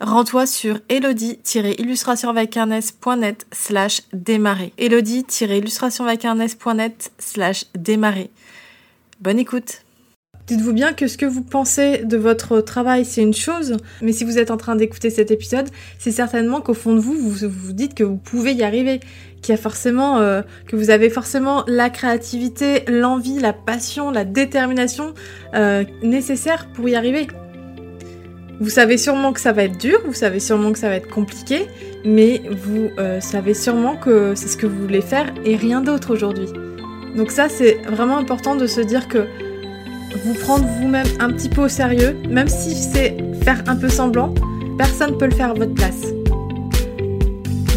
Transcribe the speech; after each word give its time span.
rends-toi 0.00 0.46
sur 0.46 0.78
elodie-illustrationvacarnes.net 0.88 3.46
slash 3.52 4.00
démarrer. 4.12 4.72
elodie-illustrationvacarnes.net 4.78 7.12
slash 7.18 7.66
démarrer. 7.74 8.30
Bonne 9.20 9.38
écoute 9.38 9.82
Dites-vous 10.48 10.72
bien 10.72 10.94
que 10.94 11.08
ce 11.08 11.18
que 11.18 11.26
vous 11.26 11.42
pensez 11.42 11.98
de 12.04 12.16
votre 12.16 12.62
travail, 12.62 13.04
c'est 13.04 13.20
une 13.20 13.34
chose, 13.34 13.76
mais 14.00 14.12
si 14.12 14.24
vous 14.24 14.38
êtes 14.38 14.50
en 14.50 14.56
train 14.56 14.76
d'écouter 14.76 15.10
cet 15.10 15.30
épisode, 15.30 15.68
c'est 15.98 16.10
certainement 16.10 16.62
qu'au 16.62 16.72
fond 16.72 16.94
de 16.94 17.00
vous, 17.00 17.12
vous 17.12 17.46
vous 17.46 17.72
dites 17.74 17.94
que 17.94 18.02
vous 18.02 18.16
pouvez 18.16 18.54
y 18.54 18.62
arriver, 18.62 19.00
qu'il 19.42 19.54
y 19.54 19.58
a 19.58 19.60
forcément, 19.60 20.20
euh, 20.20 20.40
que 20.66 20.74
vous 20.74 20.88
avez 20.88 21.10
forcément 21.10 21.64
la 21.66 21.90
créativité, 21.90 22.82
l'envie, 22.88 23.40
la 23.40 23.52
passion, 23.52 24.10
la 24.10 24.24
détermination 24.24 25.12
euh, 25.54 25.84
nécessaire 26.02 26.66
pour 26.72 26.88
y 26.88 26.94
arriver. 26.94 27.26
Vous 28.60 28.70
savez 28.70 28.98
sûrement 28.98 29.32
que 29.32 29.40
ça 29.40 29.52
va 29.52 29.64
être 29.64 29.78
dur, 29.78 30.00
vous 30.04 30.14
savez 30.14 30.40
sûrement 30.40 30.72
que 30.72 30.80
ça 30.80 30.88
va 30.88 30.96
être 30.96 31.08
compliqué, 31.08 31.68
mais 32.04 32.42
vous 32.50 32.90
euh, 32.98 33.20
savez 33.20 33.54
sûrement 33.54 33.94
que 33.94 34.34
c'est 34.34 34.48
ce 34.48 34.56
que 34.56 34.66
vous 34.66 34.82
voulez 34.82 35.00
faire 35.00 35.32
et 35.44 35.54
rien 35.54 35.80
d'autre 35.80 36.12
aujourd'hui. 36.12 36.48
Donc 37.16 37.30
ça, 37.30 37.48
c'est 37.48 37.74
vraiment 37.88 38.18
important 38.18 38.56
de 38.56 38.66
se 38.66 38.80
dire 38.80 39.06
que 39.06 39.26
vous 40.24 40.34
prendre 40.34 40.64
vous-même 40.80 41.06
un 41.20 41.30
petit 41.30 41.48
peu 41.48 41.62
au 41.62 41.68
sérieux, 41.68 42.16
même 42.28 42.48
si 42.48 42.74
c'est 42.74 43.16
faire 43.42 43.62
un 43.68 43.76
peu 43.76 43.88
semblant, 43.88 44.34
personne 44.76 45.12
ne 45.12 45.16
peut 45.16 45.26
le 45.26 45.34
faire 45.34 45.50
à 45.50 45.54
votre 45.54 45.74
place. 45.74 46.12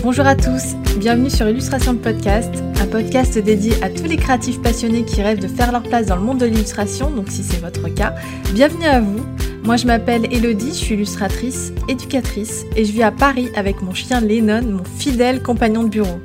Bonjour 0.03 0.25
à 0.25 0.35
tous, 0.35 0.75
bienvenue 0.97 1.29
sur 1.29 1.47
Illustration 1.47 1.95
Podcast, 1.95 2.51
un 2.81 2.87
podcast 2.87 3.37
dédié 3.37 3.73
à 3.83 3.89
tous 3.89 4.05
les 4.05 4.17
créatifs 4.17 4.59
passionnés 4.59 5.05
qui 5.05 5.21
rêvent 5.21 5.39
de 5.39 5.47
faire 5.47 5.71
leur 5.71 5.83
place 5.83 6.07
dans 6.07 6.15
le 6.15 6.23
monde 6.23 6.39
de 6.39 6.47
l'illustration, 6.47 7.11
donc 7.11 7.29
si 7.29 7.43
c'est 7.43 7.59
votre 7.61 7.87
cas, 7.89 8.15
bienvenue 8.51 8.87
à 8.87 8.99
vous. 8.99 9.23
Moi 9.63 9.77
je 9.77 9.85
m'appelle 9.85 10.25
Elodie, 10.33 10.69
je 10.69 10.73
suis 10.73 10.95
illustratrice, 10.95 11.71
éducatrice 11.87 12.65
et 12.75 12.83
je 12.83 12.91
vis 12.91 13.03
à 13.03 13.11
Paris 13.11 13.51
avec 13.55 13.83
mon 13.83 13.93
chien 13.93 14.21
Lennon, 14.21 14.63
mon 14.63 14.83
fidèle 14.83 15.43
compagnon 15.43 15.83
de 15.83 15.89
bureau. 15.89 16.19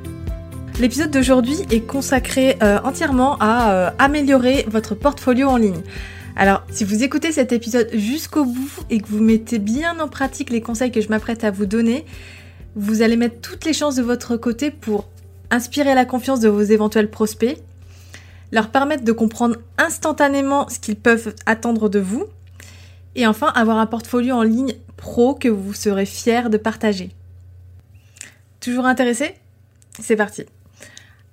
L'épisode 0.79 1.11
d'aujourd'hui 1.11 1.57
est 1.69 1.81
consacré 1.81 2.57
euh, 2.63 2.79
entièrement 2.83 3.37
à 3.39 3.73
euh, 3.73 3.89
améliorer 3.99 4.65
votre 4.67 4.95
portfolio 4.95 5.49
en 5.49 5.57
ligne. 5.57 5.83
Alors, 6.35 6.63
si 6.69 6.83
vous 6.83 7.03
écoutez 7.03 7.31
cet 7.31 7.51
épisode 7.51 7.89
jusqu'au 7.93 8.45
bout 8.45 8.71
et 8.91 8.99
que 8.99 9.07
vous 9.07 9.21
mettez 9.23 9.57
bien 9.57 9.99
en 9.99 10.07
pratique 10.07 10.51
les 10.51 10.61
conseils 10.61 10.91
que 10.91 11.01
je 11.01 11.09
m'apprête 11.09 11.43
à 11.43 11.49
vous 11.49 11.65
donner, 11.65 12.05
vous 12.77 13.01
allez 13.01 13.17
mettre 13.17 13.41
toutes 13.41 13.65
les 13.65 13.73
chances 13.73 13.95
de 13.95 14.03
votre 14.03 14.37
côté 14.37 14.69
pour 14.69 15.09
inspirer 15.49 15.95
la 15.95 16.05
confiance 16.05 16.39
de 16.39 16.47
vos 16.47 16.61
éventuels 16.61 17.09
prospects, 17.09 17.57
leur 18.51 18.69
permettre 18.69 19.03
de 19.03 19.11
comprendre 19.11 19.57
instantanément 19.79 20.69
ce 20.69 20.79
qu'ils 20.79 20.95
peuvent 20.95 21.33
attendre 21.47 21.89
de 21.89 21.99
vous, 21.99 22.25
et 23.15 23.25
enfin 23.25 23.47
avoir 23.55 23.79
un 23.79 23.87
portfolio 23.87 24.35
en 24.35 24.43
ligne 24.43 24.73
pro 24.95 25.33
que 25.33 25.47
vous 25.47 25.73
serez 25.73 26.05
fier 26.05 26.51
de 26.51 26.57
partager. 26.57 27.09
Toujours 28.59 28.85
intéressé? 28.85 29.33
C'est 29.99 30.15
parti 30.15 30.45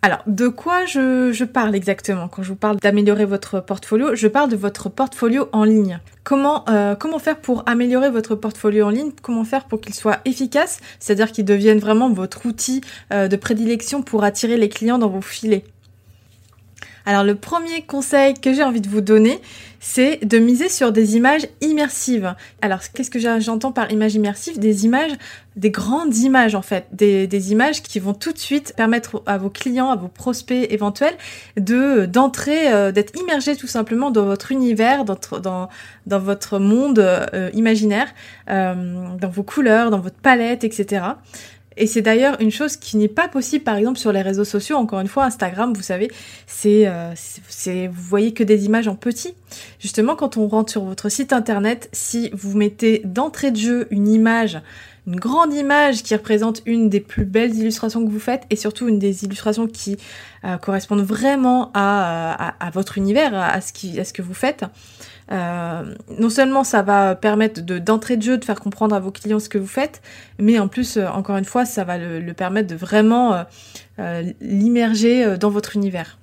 alors, 0.02 0.22
de 0.26 0.48
quoi 0.48 0.84
je, 0.84 1.44
parle 1.44 1.74
exactement? 1.74 2.28
Quand 2.28 2.42
je 2.42 2.50
vous 2.50 2.56
parle 2.56 2.76
d'améliorer 2.76 3.24
votre 3.24 3.60
portfolio 3.60 4.14
Je 4.14 4.28
parle 4.28 4.50
de 4.50 4.56
votre 4.56 4.90
portfolio 4.90 5.48
en 5.52 5.64
ligne. 5.64 5.98
Comment, 6.24 6.64
euh, 6.70 6.94
comment 6.94 7.18
faire 7.18 7.38
pour 7.38 7.62
améliorer 7.66 8.10
votre 8.10 8.34
portfolio 8.34 8.86
en 8.86 8.90
ligne? 8.90 9.12
Comment 9.22 9.44
faire 9.44 9.66
pour 9.66 9.82
qu'il 9.82 9.92
soit 9.92 10.20
efficace? 10.24 10.80
C'est-à-dire 10.98 11.30
qu'il 11.30 11.44
devienne 11.44 11.78
vraiment 11.78 12.10
votre 12.10 12.46
outil 12.46 12.80
euh, 13.12 13.28
de 13.28 13.36
prédilection 13.36 14.02
pour 14.02 14.24
attirer 14.24 14.56
les 14.56 14.70
clients 14.70 14.96
dans 14.96 15.10
vos 15.10 15.20
filets 15.20 15.64
alors 17.06 17.24
le 17.24 17.34
premier 17.34 17.82
conseil 17.82 18.34
que 18.34 18.52
j'ai 18.52 18.62
envie 18.62 18.80
de 18.80 18.88
vous 18.88 19.02
donner, 19.02 19.40
c'est 19.78 20.24
de 20.24 20.38
miser 20.38 20.70
sur 20.70 20.92
des 20.92 21.16
images 21.16 21.46
immersives. 21.60 22.34
Alors 22.62 22.78
qu'est-ce 22.94 23.10
que 23.10 23.18
j'entends 23.18 23.72
par 23.72 23.92
images 23.92 24.14
immersives? 24.14 24.58
Des 24.58 24.86
images, 24.86 25.12
des 25.56 25.70
grandes 25.70 26.16
images 26.16 26.54
en 26.54 26.62
fait, 26.62 26.86
des, 26.92 27.52
images 27.52 27.82
qui 27.82 28.00
vont 28.00 28.14
tout 28.14 28.32
de 28.32 28.38
suite 28.38 28.72
permettre 28.74 29.22
à 29.26 29.36
vos 29.36 29.50
clients, 29.50 29.90
à 29.90 29.96
vos 29.96 30.08
prospects 30.08 30.66
éventuels 30.70 31.14
de 31.58 32.06
d'entrer, 32.06 32.72
euh, 32.72 32.92
d'être 32.92 33.12
immergés 33.20 33.56
tout 33.56 33.66
simplement 33.66 34.10
dans 34.10 34.24
votre 34.24 34.50
univers, 34.52 35.04
dans, 35.04 35.18
dans, 35.42 35.68
dans 36.06 36.18
votre 36.18 36.58
monde 36.58 36.98
euh, 37.00 37.50
imaginaire, 37.52 38.08
euh, 38.48 38.74
dans 39.20 39.28
vos 39.28 39.42
couleurs, 39.42 39.90
dans 39.90 40.00
votre 40.00 40.16
palette, 40.16 40.64
etc. 40.64 41.02
Et 41.76 41.86
c'est 41.86 42.02
d'ailleurs 42.02 42.40
une 42.40 42.50
chose 42.50 42.76
qui 42.76 42.96
n'est 42.96 43.08
pas 43.08 43.28
possible, 43.28 43.64
par 43.64 43.76
exemple, 43.76 43.98
sur 43.98 44.12
les 44.12 44.22
réseaux 44.22 44.44
sociaux. 44.44 44.76
Encore 44.76 45.00
une 45.00 45.08
fois, 45.08 45.24
Instagram, 45.24 45.72
vous 45.74 45.82
savez, 45.82 46.10
c'est, 46.46 46.86
euh, 46.86 47.12
c'est, 47.48 47.88
vous 47.88 48.02
voyez 48.02 48.32
que 48.32 48.44
des 48.44 48.64
images 48.66 48.88
en 48.88 48.94
petit. 48.94 49.34
Justement, 49.80 50.16
quand 50.16 50.36
on 50.36 50.46
rentre 50.46 50.70
sur 50.70 50.84
votre 50.84 51.08
site 51.08 51.32
internet, 51.32 51.88
si 51.92 52.30
vous 52.32 52.56
mettez 52.56 53.02
d'entrée 53.04 53.50
de 53.50 53.56
jeu 53.56 53.86
une 53.90 54.08
image, 54.08 54.60
une 55.06 55.16
grande 55.16 55.52
image 55.52 56.02
qui 56.02 56.14
représente 56.14 56.62
une 56.64 56.88
des 56.88 57.00
plus 57.00 57.24
belles 57.24 57.54
illustrations 57.54 58.04
que 58.04 58.10
vous 58.10 58.20
faites 58.20 58.44
et 58.50 58.56
surtout 58.56 58.88
une 58.88 58.98
des 58.98 59.24
illustrations 59.24 59.66
qui 59.66 59.98
euh, 60.44 60.56
correspondent 60.56 61.04
vraiment 61.04 61.70
à, 61.74 62.54
à, 62.58 62.70
votre 62.70 62.96
univers, 62.96 63.34
à 63.34 63.60
ce 63.60 64.12
que 64.12 64.22
vous 64.22 64.34
faites, 64.34 64.64
euh, 65.32 65.94
non 66.18 66.30
seulement 66.30 66.64
ça 66.64 66.82
va 66.82 67.14
permettre 67.14 67.62
de 67.62 67.78
d'entrée 67.78 68.16
de 68.16 68.22
jeu 68.22 68.38
de 68.38 68.44
faire 68.44 68.60
comprendre 68.60 68.94
à 68.94 69.00
vos 69.00 69.10
clients 69.10 69.40
ce 69.40 69.48
que 69.48 69.58
vous 69.58 69.66
faites, 69.66 70.02
mais 70.38 70.58
en 70.58 70.68
plus, 70.68 70.96
euh, 70.96 71.08
encore 71.08 71.36
une 71.36 71.44
fois, 71.44 71.64
ça 71.64 71.84
va 71.84 71.96
le, 71.98 72.32
permettre 72.34 72.68
de 72.68 72.74
vraiment 72.74 73.44
euh, 73.98 74.22
l'immerger 74.40 75.36
dans 75.38 75.50
votre 75.50 75.76
univers. 75.76 76.18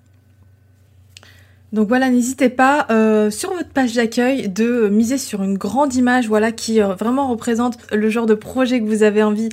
Donc 1.72 1.88
voilà, 1.88 2.10
n'hésitez 2.10 2.50
pas 2.50 2.86
sur 3.32 3.54
votre 3.54 3.70
page 3.70 3.94
d'accueil 3.94 4.50
de 4.50 4.90
miser 4.90 5.18
sur 5.18 5.42
une 5.42 5.58
grande 5.58 5.96
image, 5.96 6.28
voilà, 6.28 6.52
qui 6.52 6.82
vraiment 6.82 7.30
représente 7.30 7.78
le 7.94 8.10
genre 8.10 8.26
de 8.26 8.34
projet 8.34 8.82
que 8.82 8.86
vous 8.86 9.04
avez 9.04 9.24
envie 9.24 9.48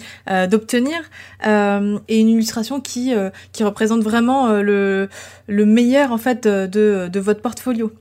d'obtenir 0.51 0.97
et 1.45 2.21
une 2.21 2.29
illustration 2.29 2.81
qui 2.81 3.15
qui 3.53 3.63
représente 3.63 4.03
vraiment 4.03 4.51
le 4.51 5.09
le 5.47 5.65
meilleur 5.65 6.11
en 6.11 6.19
fait 6.19 6.49
de 6.49 7.09
de 7.09 7.21
votre 7.21 7.41
portfolio. 7.41 7.93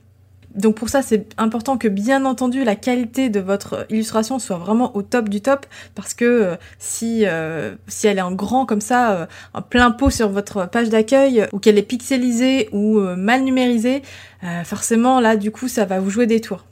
Donc 0.54 0.76
pour 0.76 0.88
ça, 0.88 1.02
c'est 1.02 1.26
important 1.36 1.76
que 1.76 1.88
bien 1.88 2.24
entendu 2.24 2.64
la 2.64 2.74
qualité 2.74 3.28
de 3.28 3.40
votre 3.40 3.86
illustration 3.90 4.38
soit 4.38 4.56
vraiment 4.56 4.96
au 4.96 5.02
top 5.02 5.28
du 5.28 5.40
top 5.40 5.66
parce 5.94 6.14
que 6.14 6.24
euh, 6.24 6.56
si 6.78 7.26
euh, 7.26 7.74
si 7.86 8.06
elle 8.06 8.18
est 8.18 8.22
en 8.22 8.32
grand 8.32 8.64
comme 8.66 8.80
ça, 8.80 9.12
euh, 9.12 9.26
en 9.52 9.62
plein 9.62 9.90
pot 9.90 10.10
sur 10.10 10.30
votre 10.30 10.68
page 10.68 10.88
d'accueil 10.88 11.46
ou 11.52 11.58
qu'elle 11.58 11.78
est 11.78 11.82
pixelisée 11.82 12.68
ou 12.72 12.98
mal 12.98 13.42
numérisée, 13.42 14.02
forcément 14.64 15.20
là 15.20 15.36
du 15.36 15.50
coup 15.50 15.68
ça 15.68 15.84
va 15.84 16.00
vous 16.00 16.10
jouer 16.10 16.26
des 16.26 16.40
tours. 16.40 16.67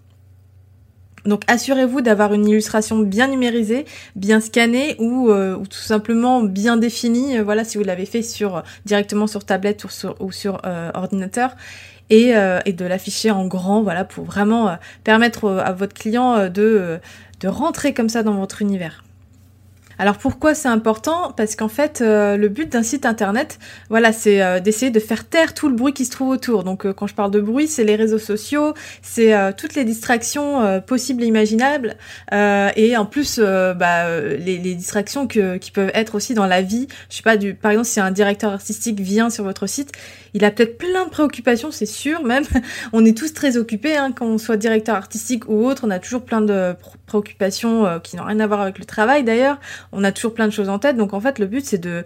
Donc 1.26 1.42
assurez-vous 1.48 2.00
d'avoir 2.00 2.32
une 2.32 2.48
illustration 2.48 2.98
bien 2.98 3.26
numérisée, 3.28 3.84
bien 4.14 4.40
scannée 4.40 4.96
ou, 4.98 5.30
ou 5.30 5.66
tout 5.66 5.78
simplement 5.78 6.42
bien 6.42 6.76
définie. 6.76 7.38
voilà, 7.38 7.64
si 7.64 7.78
vous 7.78 7.84
l'avez 7.84 8.06
fait 8.06 8.22
sur 8.22 8.62
directement 8.84 9.26
sur 9.26 9.44
tablette 9.44 9.84
ou 9.84 9.88
sur, 9.88 10.16
sur 10.30 10.60
ordinateur 10.94 11.56
et, 12.10 12.36
euh, 12.36 12.60
et 12.64 12.72
de 12.72 12.84
l'afficher 12.84 13.30
en 13.30 13.46
grand, 13.46 13.82
voilà, 13.82 14.04
pour 14.04 14.24
vraiment 14.24 14.68
euh, 14.68 14.74
permettre 15.04 15.48
à 15.48 15.72
votre 15.72 15.94
client 15.94 16.34
euh, 16.34 16.48
de, 16.48 16.98
de 17.40 17.48
rentrer 17.48 17.94
comme 17.94 18.08
ça 18.08 18.22
dans 18.22 18.34
votre 18.34 18.62
univers. 18.62 19.05
Alors 19.98 20.18
pourquoi 20.18 20.54
c'est 20.54 20.68
important? 20.68 21.32
Parce 21.36 21.56
qu'en 21.56 21.68
fait, 21.68 22.00
euh, 22.00 22.36
le 22.36 22.48
but 22.48 22.70
d'un 22.70 22.82
site 22.82 23.06
internet, 23.06 23.58
voilà, 23.88 24.12
c'est 24.12 24.42
euh, 24.42 24.60
d'essayer 24.60 24.90
de 24.90 25.00
faire 25.00 25.26
taire 25.26 25.54
tout 25.54 25.68
le 25.68 25.74
bruit 25.74 25.94
qui 25.94 26.04
se 26.04 26.10
trouve 26.10 26.28
autour. 26.28 26.64
Donc 26.64 26.84
euh, 26.84 26.92
quand 26.92 27.06
je 27.06 27.14
parle 27.14 27.30
de 27.30 27.40
bruit, 27.40 27.66
c'est 27.66 27.84
les 27.84 27.96
réseaux 27.96 28.18
sociaux, 28.18 28.74
c'est 29.02 29.34
toutes 29.56 29.74
les 29.74 29.84
distractions 29.84 30.80
possibles 30.86 31.22
et 31.22 31.26
imaginables, 31.26 31.96
et 32.32 32.96
en 32.96 33.06
plus, 33.06 33.38
bah, 33.38 34.20
les, 34.20 34.58
distractions 34.58 35.26
qui 35.26 35.70
peuvent 35.72 35.90
être 35.94 36.14
aussi 36.14 36.34
dans 36.34 36.46
la 36.46 36.62
vie. 36.62 36.88
Je 37.10 37.16
sais 37.16 37.22
pas, 37.22 37.36
du, 37.36 37.54
par 37.54 37.70
exemple, 37.70 37.88
si 37.88 38.00
un 38.00 38.10
directeur 38.10 38.52
artistique 38.52 39.00
vient 39.00 39.30
sur 39.30 39.44
votre 39.44 39.66
site, 39.66 39.92
il 40.34 40.44
a 40.44 40.50
peut-être 40.50 40.78
plein 40.78 41.06
de 41.06 41.10
préoccupations, 41.10 41.70
c'est 41.70 41.86
sûr. 41.86 42.22
Même, 42.24 42.44
on 42.92 43.04
est 43.04 43.16
tous 43.16 43.32
très 43.32 43.56
occupés, 43.56 43.96
hein, 43.96 44.12
quand 44.12 44.26
on 44.26 44.38
soit 44.38 44.56
directeur 44.56 44.96
artistique 44.96 45.48
ou 45.48 45.66
autre, 45.66 45.82
on 45.86 45.90
a 45.90 45.98
toujours 45.98 46.22
plein 46.22 46.40
de 46.40 46.74
préoccupations 47.06 48.00
qui 48.00 48.16
n'ont 48.16 48.24
rien 48.24 48.40
à 48.40 48.46
voir 48.46 48.60
avec 48.60 48.78
le 48.78 48.84
travail 48.84 49.24
d'ailleurs 49.24 49.58
on 49.92 50.04
a 50.04 50.12
toujours 50.12 50.34
plein 50.34 50.46
de 50.46 50.52
choses 50.52 50.68
en 50.68 50.78
tête. 50.78 50.96
Donc 50.96 51.14
en 51.14 51.20
fait, 51.20 51.38
le 51.38 51.46
but 51.46 51.64
c'est 51.64 51.78
de 51.78 52.04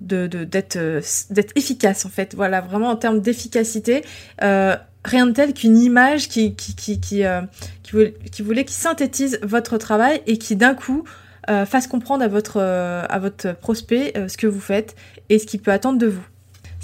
d'être 0.00 0.76
euh, 0.76 1.00
d'être 1.30 1.52
efficace 1.56 2.04
en 2.04 2.08
fait. 2.08 2.34
Voilà, 2.34 2.60
vraiment 2.60 2.88
en 2.88 2.96
termes 2.96 3.20
d'efficacité. 3.20 4.04
Euh, 4.42 4.76
rien 5.04 5.26
de 5.26 5.32
tel 5.32 5.54
qu'une 5.54 5.78
image 5.78 6.28
qui 6.28 6.54
qui 6.54 6.74
qui 6.74 7.00
qui, 7.00 7.24
euh, 7.24 7.40
qui, 7.82 8.42
voulait, 8.42 8.64
qui 8.64 8.74
synthétise 8.74 9.38
votre 9.42 9.78
travail 9.78 10.22
et 10.26 10.38
qui 10.38 10.56
d'un 10.56 10.74
coup 10.74 11.04
fasse 11.46 11.86
comprendre 11.86 12.24
à 12.24 12.28
votre 12.28 12.58
à 12.58 13.18
votre 13.18 13.54
prospect 13.54 14.14
ce 14.28 14.36
que 14.38 14.46
vous 14.46 14.60
faites 14.60 14.96
et 15.28 15.38
ce 15.38 15.44
qu'il 15.44 15.60
peut 15.60 15.72
attendre 15.72 15.98
de 15.98 16.06
vous. 16.06 16.24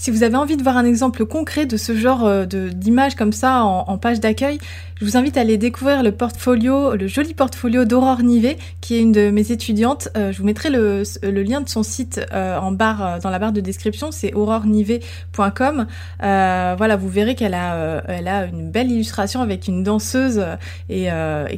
Si 0.01 0.11
vous 0.11 0.23
avez 0.23 0.37
envie 0.37 0.57
de 0.57 0.63
voir 0.63 0.79
un 0.79 0.87
exemple 0.87 1.27
concret 1.27 1.67
de 1.67 1.77
ce 1.77 1.95
genre 1.95 2.25
euh, 2.25 2.47
d'image 2.47 3.17
comme 3.17 3.35
ça 3.35 3.65
en, 3.65 3.99
page 3.99 4.19
d'accueil, 4.19 4.57
je 4.99 5.05
vous 5.05 5.19
invite 5.19 5.37
à 5.37 5.43
aller 5.43 5.59
découvrir 5.59 6.03
le 6.03 6.11
portfolio, 6.11 6.95
le 6.97 7.07
joli 7.07 7.35
portfolio 7.35 7.85
d'Aurore 7.85 8.23
Nivet, 8.23 8.57
qui 8.81 8.95
est 8.95 9.01
une 9.01 9.13
de 9.13 9.29
mes 9.29 9.53
étudiantes. 9.53 10.09
Euh, 10.17 10.33
je 10.33 10.39
vous 10.39 10.47
mettrai 10.47 10.71
le, 10.71 11.03
lien 11.43 11.61
de 11.61 11.69
son 11.69 11.83
site 11.83 12.19
euh, 12.33 12.59
en 12.59 12.73
barre, 12.73 13.21
dans 13.21 13.29
la 13.29 13.39
barre 13.39 13.53
de 13.53 13.61
description, 13.61 14.11
c'est 14.11 14.33
aurorenivet.com. 14.33 15.87
voilà, 16.19 16.97
vous 16.97 17.09
verrez 17.11 17.35
qu'elle 17.35 17.53
a, 17.53 18.47
une 18.47 18.71
belle 18.71 18.91
illustration 18.91 19.43
avec 19.43 19.69
une 19.69 19.83
danseuse 19.83 20.43
et, 20.89 21.11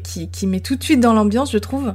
qui 0.02 0.46
met 0.48 0.58
tout 0.58 0.74
de 0.74 0.82
suite 0.82 0.98
dans 0.98 1.12
l'ambiance, 1.12 1.52
je 1.52 1.58
trouve. 1.58 1.94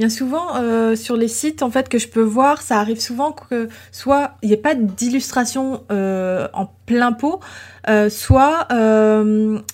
Bien 0.00 0.08
souvent, 0.08 0.56
euh, 0.56 0.96
sur 0.96 1.14
les 1.14 1.28
sites 1.28 1.62
en 1.62 1.70
fait 1.70 1.90
que 1.90 1.98
je 1.98 2.08
peux 2.08 2.22
voir, 2.22 2.62
ça 2.62 2.78
arrive 2.78 2.98
souvent 2.98 3.32
que 3.32 3.68
soit 3.92 4.30
il 4.40 4.48
n'y 4.48 4.54
ait 4.54 4.56
pas 4.56 4.74
d'illustration 4.74 5.84
euh, 5.92 6.48
en 6.54 6.72
plein 6.86 7.12
pot, 7.12 7.40
euh, 7.86 8.08
soit 8.08 8.66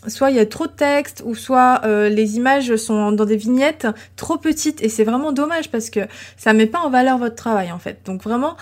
soit 0.08 0.31
il 0.32 0.37
y 0.37 0.40
a 0.40 0.46
trop 0.46 0.67
de 0.67 0.73
texte, 0.73 1.23
ou 1.25 1.37
soit 1.37 1.81
les 1.87 2.37
images 2.38 2.75
sont 2.75 3.12
dans 3.12 3.25
des 3.25 3.37
vignettes 3.37 3.87
trop 4.17 4.37
petites 4.37 4.82
et 4.82 4.88
c'est 4.88 5.05
vraiment 5.05 5.31
dommage 5.31 5.70
parce 5.70 5.90
que 5.90 6.00
ça 6.37 6.52
met 6.55 6.67
pas 6.67 6.81
en 6.81 6.90
valeur 6.90 7.19
votre 7.19 7.37
travail 7.37 7.70
en 7.70 7.78
fait. 7.78 8.00
Donc 8.05 8.25
vraiment, 8.25 8.56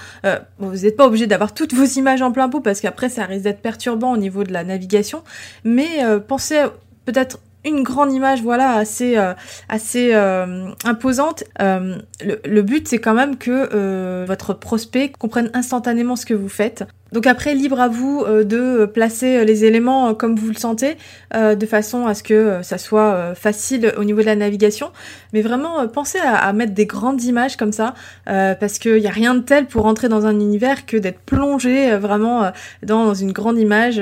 vous 0.59 0.83
n'êtes 0.83 0.99
pas 0.99 1.07
obligé 1.07 1.27
d'avoir 1.27 1.55
toutes 1.55 1.73
vos 1.73 1.87
images 1.87 2.21
en 2.21 2.31
plein 2.31 2.51
pot 2.51 2.61
parce 2.61 2.83
qu'après 2.83 3.09
ça 3.09 3.25
risque 3.25 3.45
d'être 3.45 3.63
perturbant 3.63 4.13
au 4.13 4.19
niveau 4.19 4.45
de 4.45 4.53
la 4.53 4.65
navigation, 4.65 5.23
mais 5.65 6.05
pensez 6.29 6.63
peut-être 7.07 7.39
une 7.65 7.83
grande 7.83 8.13
image, 8.13 8.43
voilà, 8.43 8.73
assez, 8.73 9.17
euh, 9.17 9.33
assez 9.69 10.11
euh, 10.13 10.69
imposante. 10.85 11.45
Euh, 11.61 11.97
le, 12.23 12.63
but, 12.63 12.87
c'est 12.89 12.99
quand 12.99 13.15
même 13.15 13.37
que 13.37 14.25
votre 14.27 14.55
prospect 14.55 15.11
comprenne 15.19 15.51
instantanément 15.55 16.17
ce 16.17 16.27
que 16.27 16.35
vous 16.35 16.49
faites. 16.49 16.85
Donc 17.13 17.27
après, 17.27 17.55
libre 17.55 17.81
à 17.81 17.89
vous 17.89 18.25
de 18.27 18.87
placer 18.87 19.45
les 19.45 19.65
éléments 19.65 20.15
comme 20.15 20.35
vous 20.35 20.49
le 20.49 20.55
sentez, 20.55 20.97
de 21.33 21.67
façon 21.67 22.07
à 22.07 22.15
ce 22.15 22.25
que 22.25 22.61
ça 22.63 22.77
soit 22.77 23.35
facile 23.37 23.93
au 23.97 24.03
niveau 24.03 24.21
de 24.21 24.27
la 24.27 24.35
navigation. 24.35 24.91
Mais 25.33 25.41
vraiment, 25.41 25.87
pensez 25.87 26.19
à, 26.19 26.53
mettre 26.53 26.75
des 26.75 26.87
grandes 26.87 27.23
images 27.23 27.57
comme 27.57 27.73
ça, 27.73 27.95
parce 28.25 28.81
qu'il 28.81 28.97
n'y 28.97 29.07
a 29.07 29.13
rien 29.13 29.35
de 29.35 29.43
tel 29.43 29.67
pour 29.67 29.87
entrer 29.87 30.09
dans 30.09 30.27
un 30.27 30.41
univers 30.41 30.87
que 30.87 30.97
d'être 30.97 31.21
plongé 31.21 31.97
vraiment 31.97 32.51
dans 32.83 33.15
une 33.15 33.31
grande 33.31 33.59
image 33.59 34.01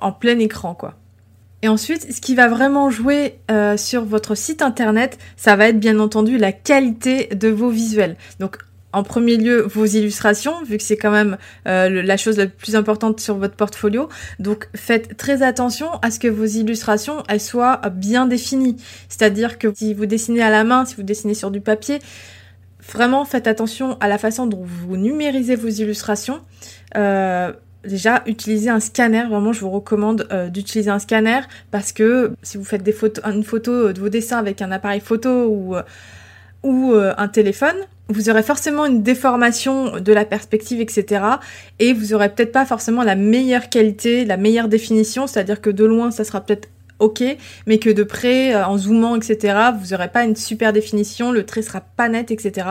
en 0.00 0.12
plein 0.12 0.38
écran, 0.40 0.74
quoi. 0.74 0.94
Et 1.62 1.68
ensuite, 1.68 2.12
ce 2.12 2.20
qui 2.20 2.34
va 2.34 2.48
vraiment 2.48 2.90
jouer 2.90 3.38
euh, 3.50 3.76
sur 3.76 4.04
votre 4.04 4.34
site 4.34 4.62
internet, 4.62 5.18
ça 5.36 5.56
va 5.56 5.68
être 5.68 5.78
bien 5.78 5.98
entendu 5.98 6.38
la 6.38 6.52
qualité 6.52 7.26
de 7.34 7.48
vos 7.48 7.68
visuels. 7.68 8.16
Donc 8.38 8.58
en 8.92 9.02
premier 9.02 9.36
lieu 9.36 9.62
vos 9.62 9.84
illustrations, 9.84 10.62
vu 10.64 10.76
que 10.76 10.82
c'est 10.82 10.96
quand 10.96 11.10
même 11.10 11.36
euh, 11.68 12.02
la 12.02 12.16
chose 12.16 12.38
la 12.38 12.46
plus 12.46 12.76
importante 12.76 13.20
sur 13.20 13.36
votre 13.36 13.54
portfolio. 13.54 14.08
Donc 14.38 14.68
faites 14.74 15.16
très 15.16 15.42
attention 15.42 15.90
à 16.02 16.10
ce 16.10 16.18
que 16.18 16.28
vos 16.28 16.46
illustrations 16.46 17.22
elles 17.28 17.40
soient 17.40 17.80
bien 17.92 18.26
définies. 18.26 18.76
C'est-à-dire 19.08 19.58
que 19.58 19.72
si 19.74 19.94
vous 19.94 20.06
dessinez 20.06 20.42
à 20.42 20.50
la 20.50 20.64
main, 20.64 20.84
si 20.84 20.96
vous 20.96 21.02
dessinez 21.02 21.34
sur 21.34 21.50
du 21.50 21.60
papier, 21.60 22.00
vraiment 22.92 23.24
faites 23.24 23.46
attention 23.46 23.96
à 24.00 24.08
la 24.08 24.18
façon 24.18 24.46
dont 24.46 24.64
vous 24.64 24.96
numérisez 24.96 25.56
vos 25.56 25.68
illustrations. 25.68 26.40
Euh, 26.96 27.52
déjà 27.84 28.22
utiliser 28.26 28.70
un 28.70 28.80
scanner. 28.80 29.24
Vraiment, 29.28 29.52
je 29.52 29.60
vous 29.60 29.70
recommande 29.70 30.26
euh, 30.32 30.48
d'utiliser 30.48 30.90
un 30.90 30.98
scanner 30.98 31.40
parce 31.70 31.92
que 31.92 32.32
si 32.42 32.58
vous 32.58 32.64
faites 32.64 32.82
des 32.82 32.92
photos, 32.92 33.24
une 33.24 33.44
photo 33.44 33.92
de 33.92 34.00
vos 34.00 34.08
dessins 34.08 34.38
avec 34.38 34.62
un 34.62 34.70
appareil 34.70 35.00
photo 35.00 35.46
ou, 35.46 35.76
euh, 35.76 35.82
euh, 36.64 37.14
un 37.16 37.28
téléphone, 37.28 37.76
vous 38.08 38.28
aurez 38.28 38.42
forcément 38.42 38.86
une 38.86 39.02
déformation 39.02 40.00
de 40.00 40.12
la 40.12 40.24
perspective, 40.24 40.80
etc. 40.80 41.24
Et 41.78 41.92
vous 41.92 42.12
aurez 42.12 42.28
peut-être 42.28 42.52
pas 42.52 42.66
forcément 42.66 43.02
la 43.02 43.14
meilleure 43.14 43.68
qualité, 43.70 44.24
la 44.24 44.36
meilleure 44.36 44.68
définition, 44.68 45.26
c'est-à-dire 45.26 45.60
que 45.60 45.70
de 45.70 45.84
loin, 45.84 46.10
ça 46.10 46.24
sera 46.24 46.40
peut-être 46.40 46.68
ok, 47.00 47.24
mais 47.66 47.78
que 47.78 47.90
de 47.90 48.02
près, 48.04 48.54
euh, 48.54 48.66
en 48.66 48.78
zoomant, 48.78 49.16
etc., 49.16 49.56
vous 49.80 49.88
n'aurez 49.88 50.08
pas 50.08 50.24
une 50.24 50.36
super 50.36 50.72
définition, 50.72 51.32
le 51.32 51.44
trait 51.44 51.62
sera 51.62 51.80
pas 51.80 52.08
net, 52.08 52.30
etc. 52.30 52.68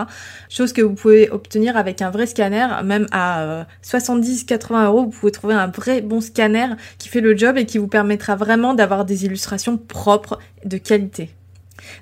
Chose 0.50 0.72
que 0.74 0.82
vous 0.82 0.94
pouvez 0.94 1.30
obtenir 1.30 1.76
avec 1.76 2.02
un 2.02 2.12
vrai 2.12 2.26
scanner, 2.26 2.68
même 2.84 3.08
à 3.12 3.66
70-80 3.84 4.74
euh, 4.74 4.86
euros, 4.86 5.04
vous 5.04 5.10
pouvez 5.10 5.32
trouver 5.32 5.56
un 5.56 5.68
vrai 5.68 6.02
bon 6.02 6.22
scanner 6.22 6.68
qui 6.98 7.10
fait 7.10 7.22
le 7.22 7.36
job 7.36 7.58
et 7.58 7.66
qui 7.66 7.78
vous 7.78 7.88
permettra 7.88 8.36
vraiment 8.36 8.74
d'avoir 8.74 9.06
des 9.06 9.26
illustrations 9.26 9.78
propres 9.78 10.40
de 10.66 10.78
qualité. 10.78 11.30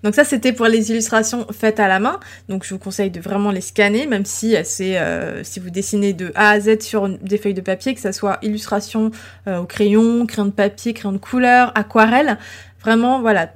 Donc 0.03 0.15
ça 0.15 0.24
c'était 0.24 0.53
pour 0.53 0.68
les 0.68 0.91
illustrations 0.91 1.45
faites 1.51 1.79
à 1.79 1.88
la 1.88 2.00
main. 2.00 2.19
Donc 2.50 2.63
je 2.63 2.74
vous 2.74 2.79
conseille 2.79 3.12
de 3.12 3.19
vraiment 3.19 3.51
les 3.51 3.62
scanner, 3.62 4.07
même 4.07 4.25
si 4.25 4.56
euh, 4.56 4.62
c'est 4.63 4.97
euh, 4.97 5.44
si 5.44 5.59
vous 5.59 5.69
dessinez 5.69 6.13
de 6.13 6.31
A 6.35 6.51
à 6.51 6.59
Z 6.59 6.81
sur 6.81 7.09
des 7.09 7.38
feuilles 7.38 7.53
de 7.53 7.62
papier, 7.62 7.94
que 7.94 8.01
ça 8.01 8.13
soit 8.13 8.39
illustration 8.41 9.12
euh, 9.47 9.59
au 9.59 9.65
crayon, 9.65 10.25
crayon 10.25 10.47
de 10.47 10.51
papier, 10.51 10.94
crayon 10.94 11.13
de 11.13 11.18
couleur, 11.18 11.71
aquarelle. 11.75 12.38
Vraiment 12.81 13.21
voilà, 13.21 13.51